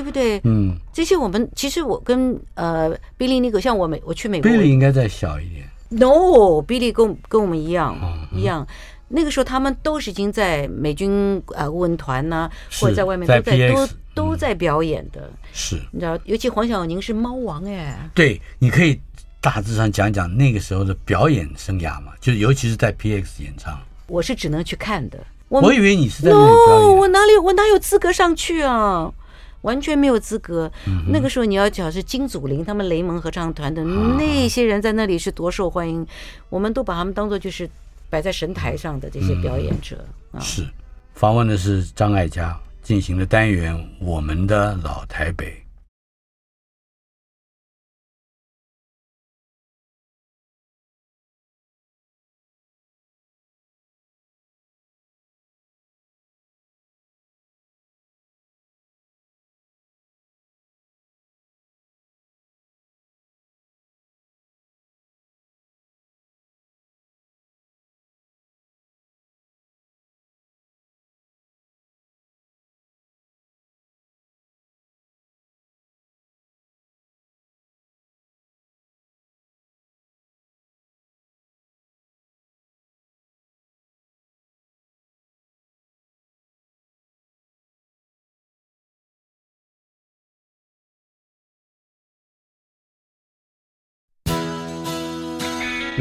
[0.00, 0.40] 对不对？
[0.44, 5.68] 嗯，这些我们其实我跟呃，Billy 那个像我美我去美国，Billy 应该再小一点。
[5.90, 8.66] No，Billy 跟跟我们一样、嗯、一样。
[9.08, 12.48] 那个时候他们都是已经在美军啊顾问团呐，
[12.80, 15.20] 或者在外面都在都都在表演的。
[15.20, 18.08] 嗯、是，你知道，尤其黄晓宁是猫王哎。
[18.14, 18.98] 对，你可以
[19.42, 23.78] 大致上讲讲那个时候的表演生涯嘛，就尤其是在 PX 演唱。
[24.06, 25.18] 我是只能去看的。
[25.48, 26.88] 我，我以为你是在那里表演。
[26.88, 29.12] No, 我哪里我哪有资格上去啊？
[29.62, 30.70] 完全没有资格。
[30.86, 36.06] 嗯、那个时候你要讲是金祖林他们雷蒙合唱团的、啊、那些人在那里是多受欢迎，
[36.48, 37.68] 我们都把他们当做就是
[38.08, 39.96] 摆在神台上的这些表演者。
[40.32, 40.66] 嗯啊、是，
[41.14, 45.46] 访问的是张艾嘉进行的单元《我们的老台北》。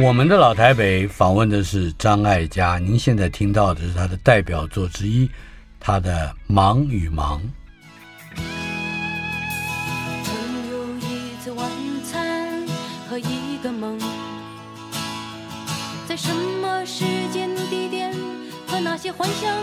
[0.01, 5.29] 我们的老台北访问的是张艾嘉，您现在听到的是他的代表作之一，
[5.77, 7.41] 他的《忙与忙》。
[10.23, 11.69] 曾有一次晚
[12.05, 12.65] 餐
[13.09, 13.99] 和一个梦，
[16.07, 18.15] 在什么时间地点
[18.67, 19.53] 和那些幻想，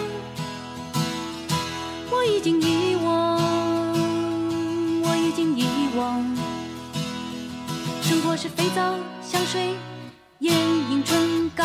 [2.11, 3.41] 我已经遗忘，
[5.03, 5.67] 我已经遗
[5.97, 6.23] 忘。
[8.03, 9.75] 生活是肥皂、香水。
[10.41, 11.65] 眼影春高，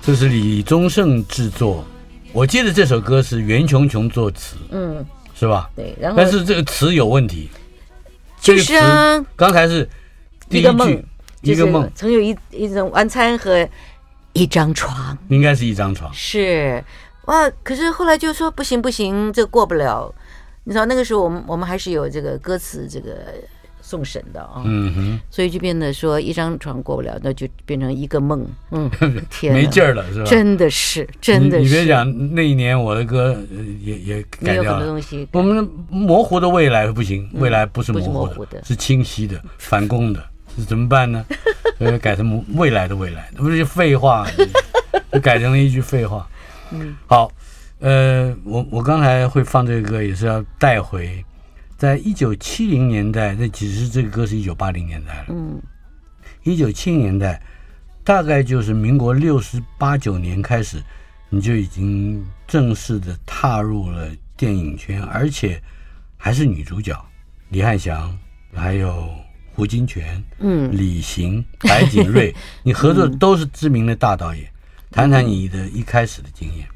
[0.00, 1.84] 这是李宗盛制作。
[2.32, 5.04] 我记得这首歌是袁琼琼作词，嗯，
[5.34, 5.68] 是吧？
[5.76, 7.50] 对，然后但是这个词有问题，
[8.40, 9.86] 就是啊，刚才是
[10.48, 11.04] 第一句，一个梦，
[11.42, 13.68] 一个梦，曾有一一种晚餐和
[14.32, 16.82] 一张床，应该是一张床，是
[17.26, 17.50] 哇。
[17.62, 20.10] 可是后来就说不行不行，这过不了。
[20.64, 23.34] 你知道那个时候我们我们还是有这个歌词这个。
[23.88, 28.90] 送审的啊，嗯哼，所以就变得说一张床过不了，那就变成一个梦，嗯，
[29.30, 30.26] 天，没劲儿了是吧？
[30.28, 31.62] 真的是，真的是。
[31.62, 33.34] 你，你别讲那一年我的歌
[33.82, 35.26] 也也改掉了，很多东西。
[35.32, 40.22] 我们模糊的未来不行，未来不是模糊的，模糊的是清晰的，反攻的，
[40.54, 41.24] 是怎么办呢？
[41.80, 44.28] 呃，改成未来的未来，那不是废话，
[45.10, 46.28] 就改成了一句废话。
[46.72, 47.32] 嗯，好，
[47.78, 51.24] 呃，我我刚才会放这个歌，也是要带回。
[51.78, 55.26] 在一九七零年代，那其实这个歌是一九八零年代了。
[55.28, 55.62] 嗯，
[56.42, 57.40] 一九七零年代，
[58.02, 60.82] 大概就是民国六十八九年开始，
[61.30, 65.62] 你就已经正式的踏入了电影圈，而且
[66.16, 67.00] 还是女主角，
[67.50, 68.18] 李翰祥，
[68.52, 69.08] 还有
[69.54, 70.02] 胡金铨，
[70.40, 74.44] 嗯，李行、白景瑞， 你合作的都是知名的大导演。
[74.90, 76.66] 谈谈你的一开始的经验。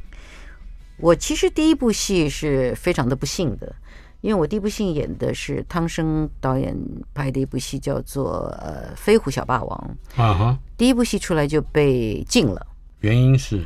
[0.98, 3.74] 我其实第一部戏是非常的不幸的。
[4.22, 6.74] 因为我第一部戏演的是汤生导演
[7.12, 12.66] 拍的一部戏，叫做《呃飞虎小霸王》啊哈，第一部戏出来就被禁了。
[13.00, 13.60] 原因是？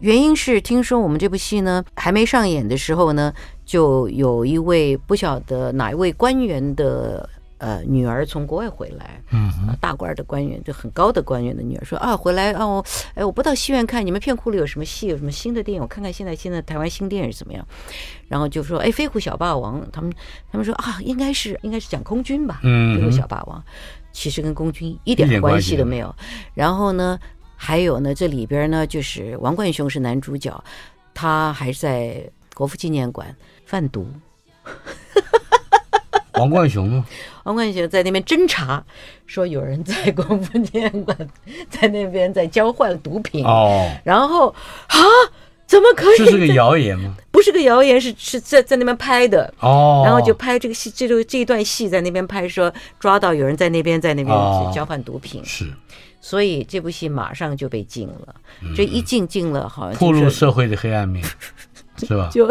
[0.00, 3.32] 原因是听说我们这部戏呢还没上演的时候呢，
[3.66, 7.28] 就有一位不晓得哪一位官员的。
[7.58, 12.84] 呃，女儿从国外回来，嗯、呃，大官的官员，就很高的官员的女儿说啊，回来哦，
[13.14, 17.66] 哎，我不到戏院看，你们片库里有什么戏，有什么新的电影，我看看现在现在台湾新电影是怎么样。
[18.28, 20.12] 然后就说，哎，飞虎小霸王，他们
[20.52, 23.60] 他们说啊，应该是应该是讲空军吧，嗯，飞虎小霸王，
[24.12, 26.14] 其实跟空军一点关系都没有。
[26.54, 27.18] 然后呢，
[27.56, 30.62] 还有呢，这里边呢，就是王冠雄是男主角，
[31.12, 32.22] 他还是在
[32.54, 33.34] 国父纪念馆
[33.66, 34.06] 贩毒。
[36.34, 37.04] 王冠雄吗？
[37.48, 38.84] 王冠雄在那边侦查，
[39.26, 41.16] 说有人在国父纪念馆
[41.70, 44.48] 在那边在交换毒品哦，然后
[44.88, 44.98] 啊，
[45.66, 46.18] 怎么可以？
[46.18, 47.16] 这是个谣言吗？
[47.30, 52.70] 不是个谣言，是是在在那边拍的哦，然后就拍这个戏，这个这一段戏在那边拍，说
[53.00, 54.36] 抓到有人在那边在那边
[54.70, 55.72] 交换毒品，是，
[56.20, 58.34] 所以这部戏马上就被禁了。
[58.76, 61.24] 这一禁禁了，好像暴露社会的黑暗面，
[61.96, 62.28] 是吧？
[62.30, 62.46] 就。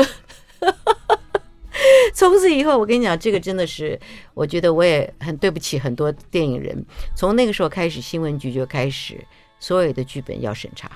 [2.14, 4.00] 从此以后，我跟你讲，这个真的是，
[4.34, 6.86] 我觉得我也很对不起很多电影人。
[7.16, 9.16] 从那个时候开始，新闻局就开始
[9.60, 10.92] 所有的剧本要审查，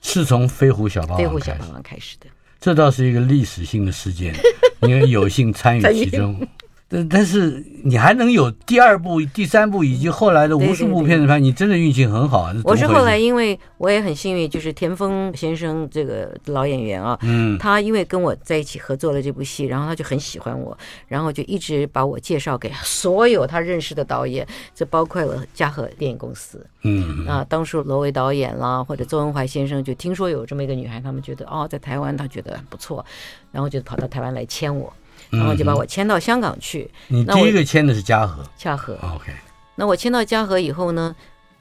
[0.00, 2.26] 是从《飞虎小霸王》《飞虎小霸王》开始的。
[2.60, 4.34] 这倒是一个历史性的事件，
[4.82, 6.46] 因为有幸参与其中。
[6.86, 12.54] 但但是你还能有第二部、第三部以及后来的无数部片子拍，你真的运气很好啊！
[12.62, 20.76] 我是后来，因为我也很幸运，就是田丰先生这个老演员啊，嗯，他因为跟我在一起合作了这部戏，然后他就很喜欢我，
[21.08, 33.04] 然后就一直把我介绍给所有他认识的导演，这包括了嘉禾电影公司，嗯啊，当初罗维导演啦，或者周文怀先生就听说有这么一个女孩，他们觉得哦，在台湾他觉得很不错，
[33.50, 34.92] 然后就跑到台湾来签我。
[35.30, 36.90] 然后就把我签到香港去。
[37.08, 38.44] 你第一个签的是嘉禾。
[38.56, 38.94] 嘉禾。
[39.14, 39.32] OK。
[39.76, 41.14] 那我签到嘉禾以后呢，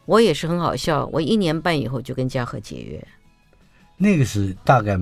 [0.05, 1.09] 我也是很好笑。
[1.11, 3.07] 我一年半以后就跟嘉禾解约。
[3.97, 4.95] 那个是大概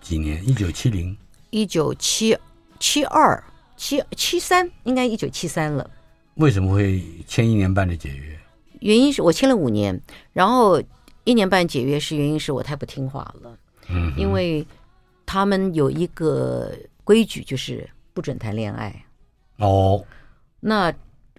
[0.00, 0.46] 几年？
[0.46, 1.16] 一九七零。
[1.50, 2.36] 一九七
[2.78, 3.42] 七二
[3.76, 5.90] 七七三，应该一九七三了。
[6.34, 8.38] 为什么会签一年半的解约？
[8.80, 9.98] 原因是我签了五年，
[10.32, 10.82] 然后
[11.24, 13.56] 一年半解约是原因是我太不听话了。
[13.88, 14.12] 嗯。
[14.16, 14.66] 因为
[15.24, 16.70] 他们有一个。
[17.04, 18.94] 规矩就是不准谈恋爱。
[19.58, 20.04] 哦，
[20.60, 20.92] 那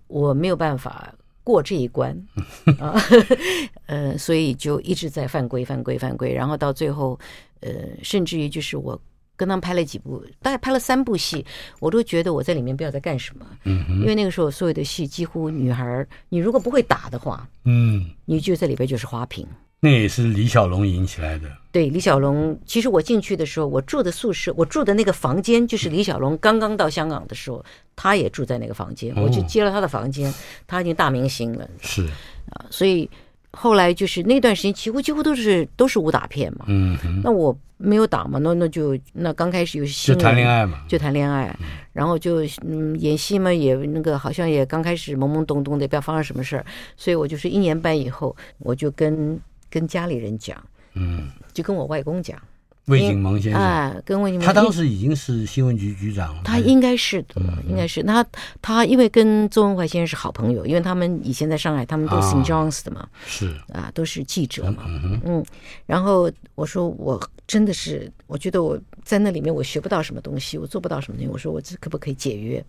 [0.08, 2.16] 我没有办法过这一关。
[2.80, 2.96] 啊，
[3.88, 7.20] 呃，所以就一直在犯规、犯规、犯规，然后到最后，
[7.62, 9.00] 呃，甚至于就是我
[9.36, 11.46] 跟他们拍了几部，大概拍了三部戏，
[11.80, 19.46] 我都觉得我在里面不知道在干什么，嗯，因为那个时候所有的戏几乎女孩，你如果不会打的话，嗯，你就在里边就是花瓶。
[19.84, 21.50] 那也是李小龙引起来的。
[21.70, 27.62] 对，李小龙，其实我进去的时候，我住的宿舍，我住的那个房间，就是李小龙刚刚到香港的时候，
[27.94, 30.34] 他也住在那个房间，我就接了他的房间。
[30.66, 32.06] 他已经大明星了，是
[32.52, 33.10] 啊，所以
[33.52, 36.64] 后来就是那段时间，几乎几乎都是都是武打片嘛。
[36.70, 41.54] 嗯，那我没有打嘛，那那就那刚开始有新就谈恋爱嘛，就谈恋爱，
[41.92, 46.66] 然后就嗯演戏嘛，也那个好像也刚开始懵懵懂懂的，不知道发生什么事儿，
[46.96, 49.38] 所以我就是一年半以后，我就跟。
[49.74, 50.64] 跟家里人讲，
[50.94, 52.40] 嗯，就跟我外公讲，
[52.86, 53.60] 魏景蒙先生。
[53.60, 58.04] 啊，跟魏景蒙，他当时已经是新闻局局长了，他应该是的，应该是。
[58.04, 58.24] 他
[58.62, 62.46] 他因为跟周文怀先生是好朋友，因为他们以前在上海，他们都是 St.
[62.46, 63.48] John's 的嘛，是。
[63.74, 64.84] 啊，都是记者嘛，
[65.26, 65.44] 嗯，
[65.88, 72.64] 然后我说我真的是，我觉得我在那里面我学不到什么东西，我做不到什么东西，我说我这可不可以解约？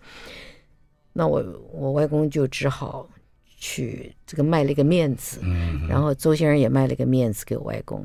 [1.12, 3.06] 那我我外公就只好。
[3.66, 8.04] 去这个卖了一个面子，嗯，然后周先生也卖了一个面子给我外公，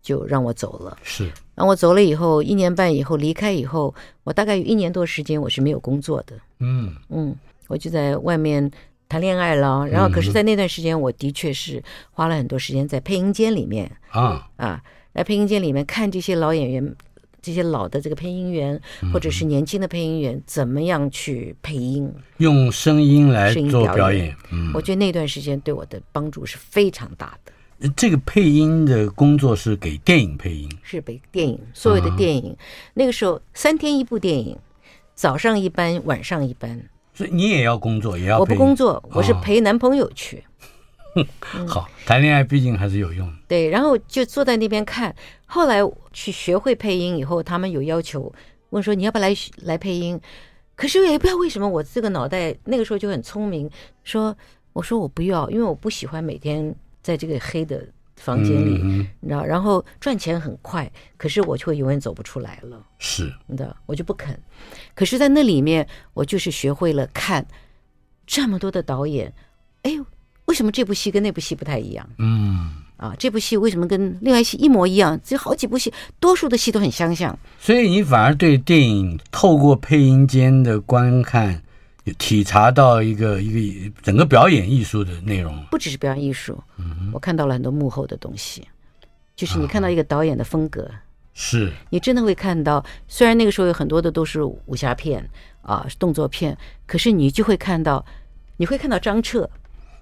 [0.00, 0.96] 就让我走了。
[1.02, 6.34] 是，让我走了以后，一年半以后离开以后，我大概有一年多时间我是没有工作的。
[6.60, 7.36] 嗯嗯，
[7.68, 8.70] 我就在外面
[9.06, 9.86] 谈恋爱了。
[9.86, 14.82] 然后，可是，在那段时间，我的确是花了很多时间在配音间里面啊啊，
[15.12, 16.96] 在配音间里面看这些老演员。
[17.44, 18.80] 这些老的这个配音员，
[19.12, 22.10] 或者是年轻的配音员，怎么样去配音？
[22.38, 24.34] 用声音来做表演。
[24.50, 27.52] 嗯，我觉得那段时间对我的帮助是非常大的。
[27.94, 32.56] 这个配音的工作是给电影配音，是给电影，所有的电影。
[32.94, 34.56] 那个时候三天一部电影，
[35.14, 36.80] 早上一班，晚上一班。
[37.12, 38.40] 所以你也要工作，也要。
[38.40, 40.42] 我不工作，我是陪男朋友去。
[41.66, 43.32] 好，谈恋爱毕竟还是有用。
[43.46, 45.14] 对，然后就坐在那边看。
[45.46, 45.78] 后来
[46.12, 48.32] 去学会配音以后，他们有要求，
[48.70, 50.20] 问说你要不要来来配音？
[50.74, 53.70] 可是也不知道为什么，我这个脑袋那个时候就很聪明，
[54.02, 54.36] 说
[54.72, 57.86] 我说我不要，因为我不喜欢每天在这个黑的
[58.16, 62.84] 房间里，嗯、你知道，然后赚钱很快，可是我就会永远走不出来了。
[62.98, 64.36] 是，你知道，我就不肯。
[64.96, 67.46] 可是，在那里面，我就是学会了看
[68.26, 69.32] 这么多的导演，
[69.82, 70.04] 哎呦。
[70.46, 72.08] 为什么这部戏跟那部戏不太一样？
[72.18, 75.18] 嗯，啊，这部戏为什么跟另外一戏一模一样？
[75.24, 77.36] 这好几部戏，多数的戏都很相像。
[77.58, 81.62] 所以你反而对电影透过配音间的观看，
[82.18, 85.64] 体察到一个一个整个表演艺术的内容。
[85.70, 88.62] 不只是表演艺术，嗯，我看到了很多幕后的东西，
[89.34, 90.88] 就是你看到一个导演的风格，
[91.32, 92.84] 是你真的会看到。
[93.08, 95.26] 虽然那个时候有很多的都是武侠片
[95.62, 98.04] 啊，动作片，可是你就会看到，
[98.58, 99.48] 你会看到张彻。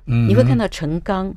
[0.07, 1.34] 嗯，你会看到陈刚，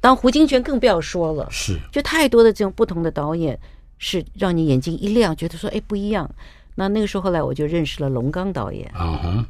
[0.00, 3.58] 当胡金铨更不要说了，是，就太多的这种不同的导演，
[3.98, 6.30] 是让你眼睛一亮，觉得说，哎，不一样。
[6.76, 9.46] 那那个时候后来我就认识了龙刚导演，嗯哼，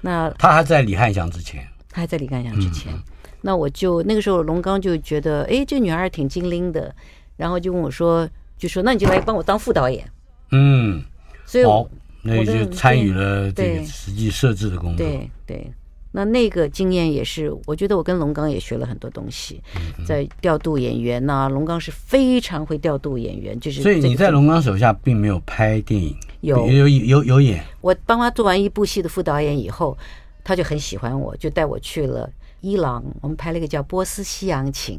[0.00, 2.92] 那他还在李汉祥之前，他还在李汉祥之前，
[3.40, 6.94] 那我就那个时候龙刚就觉得，哎，这女孩挺精灵的，
[7.36, 10.08] 然后就问我说，就说那你就来帮我当副导演，
[10.52, 11.02] 嗯，
[11.44, 11.90] 所以我
[12.22, 15.72] 那你就参与了这个实际设置的工作，对对。
[16.10, 19.60] 那那个经验也是，我觉得我跟龙刚也学了很多东西，
[20.06, 21.48] 在调度演员呐、啊。
[21.48, 27.62] 龙刚是非常会调度演员，就是所以你在龙刚手下并没有拍电影，有有有有演。
[27.82, 29.96] 我帮他做完一部戏的副导演以后，
[30.42, 32.28] 他就很喜欢我，就带我去了
[32.62, 34.98] 伊朗，我们拍了一个叫《波斯西洋情》，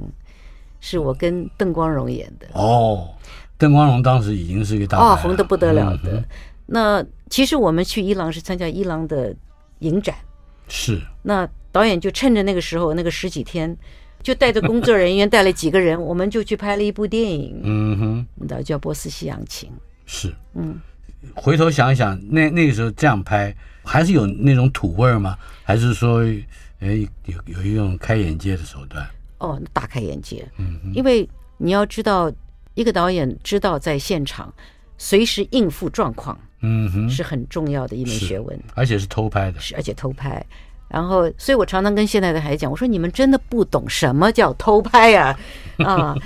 [0.79, 2.47] 是我跟邓光荣演的。
[2.53, 3.09] 哦，
[3.57, 6.17] 邓光荣当时已经是一个大哦，红的不得了的。
[6.17, 6.25] 嗯、
[6.67, 9.35] 那其实我们去伊朗是参加伊朗的。
[9.79, 10.13] 影展。
[10.69, 11.01] 是。
[11.23, 13.75] 那导演就趁着那个时候，那个十几天，
[14.23, 17.59] 就带着工作人员，带了几个人，我们就去拍了一部电影。
[17.63, 19.69] 嗯哼，那叫《波斯西洋情》。
[20.05, 20.33] 是。
[20.53, 20.79] 嗯。
[21.35, 23.53] 回头想一想，那那个时候这样拍，
[23.83, 25.37] 还是有那种土味儿吗？
[25.63, 26.23] 还是说，
[26.79, 29.05] 哎，有有一种开眼界的手段？
[29.39, 30.49] 哦，大开眼界。
[30.57, 32.31] 嗯，因为你要知道，
[32.73, 34.53] 一个导演知道在现场
[34.97, 38.59] 随时应付状况，嗯哼，是很重要的一门学问。
[38.75, 40.45] 而且是偷拍的，是而且偷拍。
[40.87, 45.37] 然后，所以我常常跟现在的孩子讲，我说你们真的不懂什么叫偷拍呀，
[45.77, 46.17] 啊， 啊，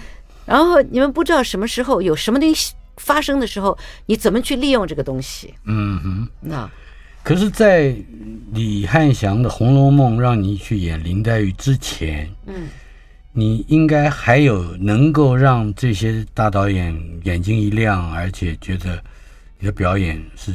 [0.45, 5.53] 然后你们不知道什么时候有什么东西发生的时候，你怎么去利用这个东西？
[5.65, 6.69] 嗯哼，那
[7.23, 7.95] 可是，在
[8.53, 12.67] 李汉祥的《红楼梦》让你去演林黛玉之前，嗯。
[13.36, 19.03] 你应该还有能够让这些大导演眼睛一亮，而且觉得
[19.64, 20.53] 你的表演是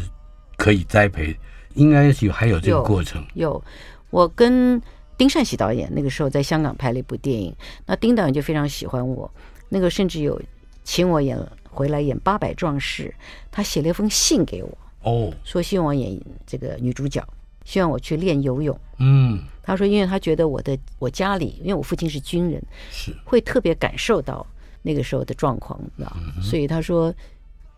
[0.59, 1.35] 可以栽培，
[1.73, 3.25] 应该是有还有这个过程。
[3.33, 3.65] 有，有，
[4.11, 4.79] 我跟
[5.17, 7.57] 丁善喜导演那个时候在香港拍了一部电影，
[7.87, 9.33] 那丁导演就非常喜欢我，
[9.71, 10.39] 那个甚至有
[10.85, 11.39] 请我演
[11.71, 13.11] 回来演八百壮士，
[13.51, 17.27] 他写了一封信给我，哦，说希望我演这个女主角。
[17.65, 18.79] 希望我去练游泳。
[18.99, 24.47] 嗯，他说，因为他觉得我的我家里，因为我父亲是军人，是会特别感受到
[24.83, 26.15] 那个时候的状况，知道？
[26.43, 27.15] 所以他说，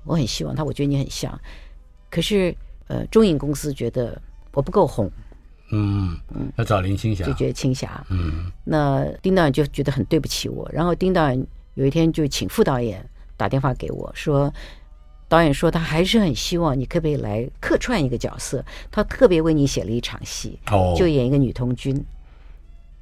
[0.04, 1.38] 我很希望他，我觉得你很像。
[2.10, 2.54] 可是，
[2.88, 4.20] 呃，中影公司觉得
[4.52, 5.10] 我不够红，
[5.72, 10.68] 嗯嗯，要找林青霞，就觉得青霞，嗯，那丁导演就觉得很对不起我。
[10.72, 14.52] 然后丁导演有一天就请副导演打电话给我说。
[15.28, 22.04] 导演说他还是很希望你可不可以来客串一个角色，他特别为你写了一场戏，哦就演一个女童军，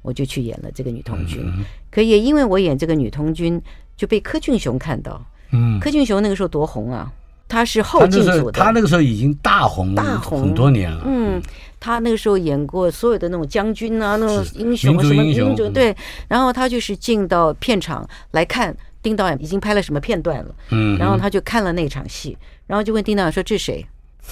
[0.03, 1.43] 我就去演了这个女童军。
[1.89, 3.59] 可也因为我演这个女童军，
[3.97, 5.19] 就被柯俊雄看到。
[5.51, 7.11] 嗯，柯俊雄那个时候多红啊，
[7.47, 11.03] 他是后进组的，他那个时候已经大红大红很多年了。
[11.05, 11.41] 嗯，
[11.79, 15.95] 他那个时候演过所有的那种将军啊，那种英雄什么英雄对，
[16.27, 18.75] 然后他就是进到片场来看。
[19.01, 20.53] 丁导演已经拍了什么片段了？
[20.71, 22.37] 嗯，然后他就看了那场戏，
[22.67, 23.85] 然后就问丁导演说：“这是谁？”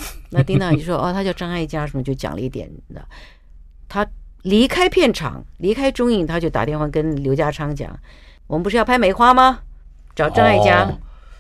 [0.30, 3.02] 那丁导演就说：“哦，他叫张艾嘉，什么就讲了一点的。”
[3.88, 4.06] 他
[4.42, 7.98] 离开片场，离开中影，他就打电话跟刘家昌讲
[8.46, 9.60] ：“我们不是要拍梅花吗？
[10.14, 10.86] 找张艾嘉。”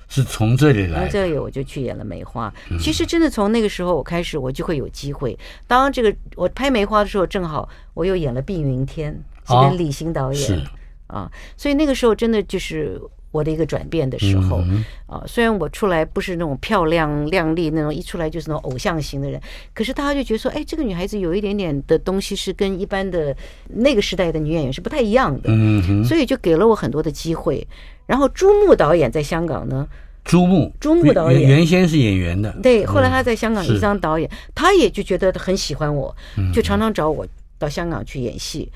[0.07, 2.53] 是从这里来，从这里我就去演了梅花。
[2.79, 5.37] 其实真的从那个时候我开始，我就会有机会。
[5.67, 9.13] 当这个我拍梅花的时候，正好我又演了《碧云天》，
[9.47, 10.61] 是跟李行导演
[11.07, 13.01] 啊，所以那个时候真的就是。
[13.31, 14.63] 我的一个转变的时候
[15.05, 19.39] 啊，虽然我出来不是那种漂亮靓丽那种，一出来就是那种偶像型的人，
[19.75, 23.35] 可是大家就觉得说，哎，这个女孩子有一点点的东西是跟一般的
[23.67, 27.67] 那个时代的女演员是不太一样的，嗯，所以就给了我很多的机会。
[28.07, 29.87] 然后朱木导演在香港呢，
[30.23, 31.41] 朱木，朱木导演。
[31.41, 36.15] 原先是演员的，对，后来他在香港一张导演，他也就觉得很喜欢我，
[36.51, 37.27] 就常常找我
[37.59, 38.71] 到香港去演戏。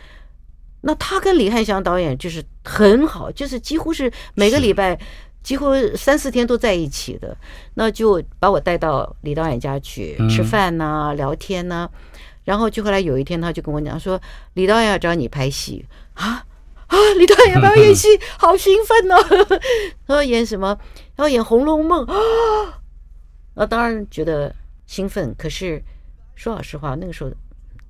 [0.81, 4.99] 那他跟李翰祥导演就是很好，就是几乎是每个礼拜，
[5.43, 7.35] 几乎三四天都在一起的。
[7.75, 11.89] 那就把我带到李导演家去吃饭呐、啊、聊天呐、啊。
[12.43, 14.19] 然后就后来有一天，他就跟我讲说
[14.55, 15.85] ：“李导演要找你拍戏。
[16.15, 16.43] 啊
[16.91, 16.97] 啊！
[17.17, 18.07] 李导演要不要演戏？
[18.37, 19.15] 好兴奋哦！
[20.07, 20.77] 他说演什么？
[21.17, 22.79] 要演《红楼梦》 啊！
[23.55, 24.53] 那当然觉得
[24.85, 25.33] 兴奋。
[25.37, 25.81] 可是
[26.35, 27.31] 说老实话，那个时候。”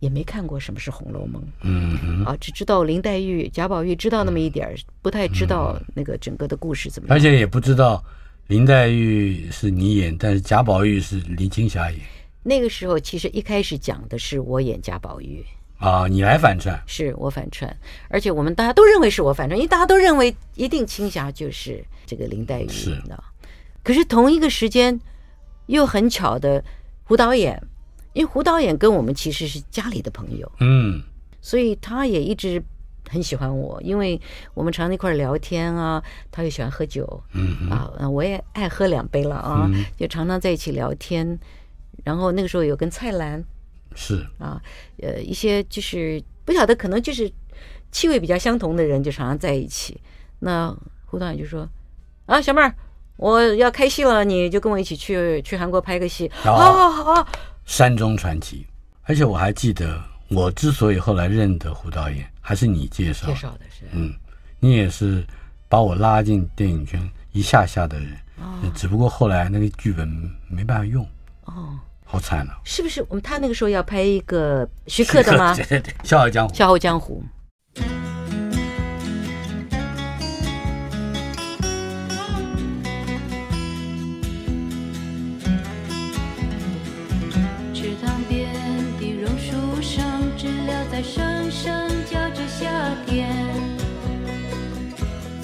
[0.02, 7.16] 也没看过什么是《红楼梦》，嗯啊，只知道林黛玉、贾宝玉知道那么一点儿，不太知道那个整个的故事怎么样。
[7.16, 8.04] 而且也不知道
[8.48, 12.00] 林黛玉是你演，但是贾宝玉是林青霞演。
[12.42, 15.46] 那个时候其实一开始讲的是我演贾宝玉
[15.82, 17.76] 啊，你来反串，是我反串，
[18.08, 23.22] 而且我们大家都认为是我反串，因为大家都认为一定青霞就是这个林黛玉，是的。
[23.84, 24.98] 可是同一个时间，
[25.66, 26.64] 又很巧的
[27.04, 27.62] 胡导演。
[28.14, 31.02] 因为胡导演跟我们其实是家里的朋友，嗯，
[31.40, 32.62] 所以他也一直
[33.10, 34.20] 很喜欢我，因为
[34.54, 41.40] 我们常常一块聊天啊，他又喜欢喝酒，嗯啊，我也爱喝两杯了啊，就常常在一起聊天。
[42.04, 43.42] 然后那个时候有跟蔡澜，
[43.96, 44.62] 是啊，
[45.02, 47.32] 呃，一些就是不晓得可能就是
[47.92, 50.00] 气味比较相同的人，就常常在一起。
[50.40, 50.76] 那
[51.06, 51.68] 胡导演就说
[52.26, 52.74] ：“啊，小妹儿，
[53.18, 57.28] 我要开戏了，你就跟我一起去去韩国拍个戏。”好好好好。
[57.66, 58.66] 山中传奇，
[59.04, 64.14] 而且我还记得，我之所以后来认得胡导演，还是你介绍介绍的是，嗯，
[64.60, 65.24] 你也是
[65.70, 67.00] 把我拉进电影圈
[67.34, 70.08] 一下下的人，哦，只不过后来那个剧本
[70.50, 71.08] 没办法用，
[71.46, 71.78] 哦，
[72.12, 73.02] 好惨呢是不是？
[73.08, 75.56] 我们他那个时候要拍一个徐克的吗？
[75.56, 76.54] 对对对笑傲江湖。
[76.54, 77.24] 笑傲江湖。
[87.74, 88.50] 池塘边
[89.00, 92.70] 的榕树上知了在声声叫着夏
[93.08, 93.34] 天。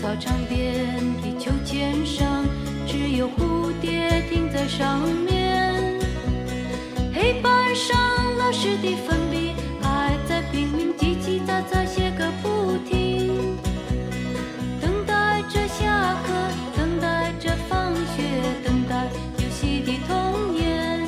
[0.02, 2.44] 操场边的秋千上
[2.86, 5.37] 只有蝴蝶停在上面。
[7.42, 7.98] 班上
[8.38, 13.58] 老师的粉笔还在拼命叽叽喳喳写个不停，
[14.82, 16.34] 等待着下课，
[16.76, 18.24] 等待着放学，
[18.64, 19.08] 等待
[19.38, 21.06] 游戏的童年。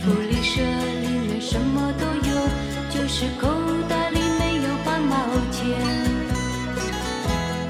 [0.00, 2.48] 福利社里面什么都有，
[2.90, 3.48] 就是口
[3.88, 5.16] 袋里没有半毛
[5.50, 5.76] 钱。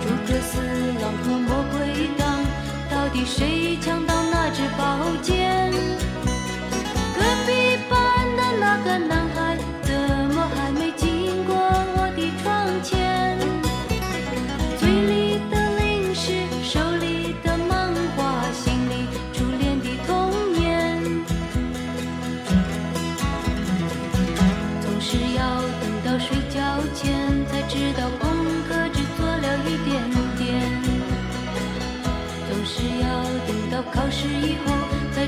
[0.02, 0.60] 诸葛四
[1.00, 2.44] 郎和魔鬼党
[2.90, 3.55] 到底谁？
[4.76, 5.35] 宝剑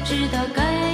[0.04, 0.87] 知道该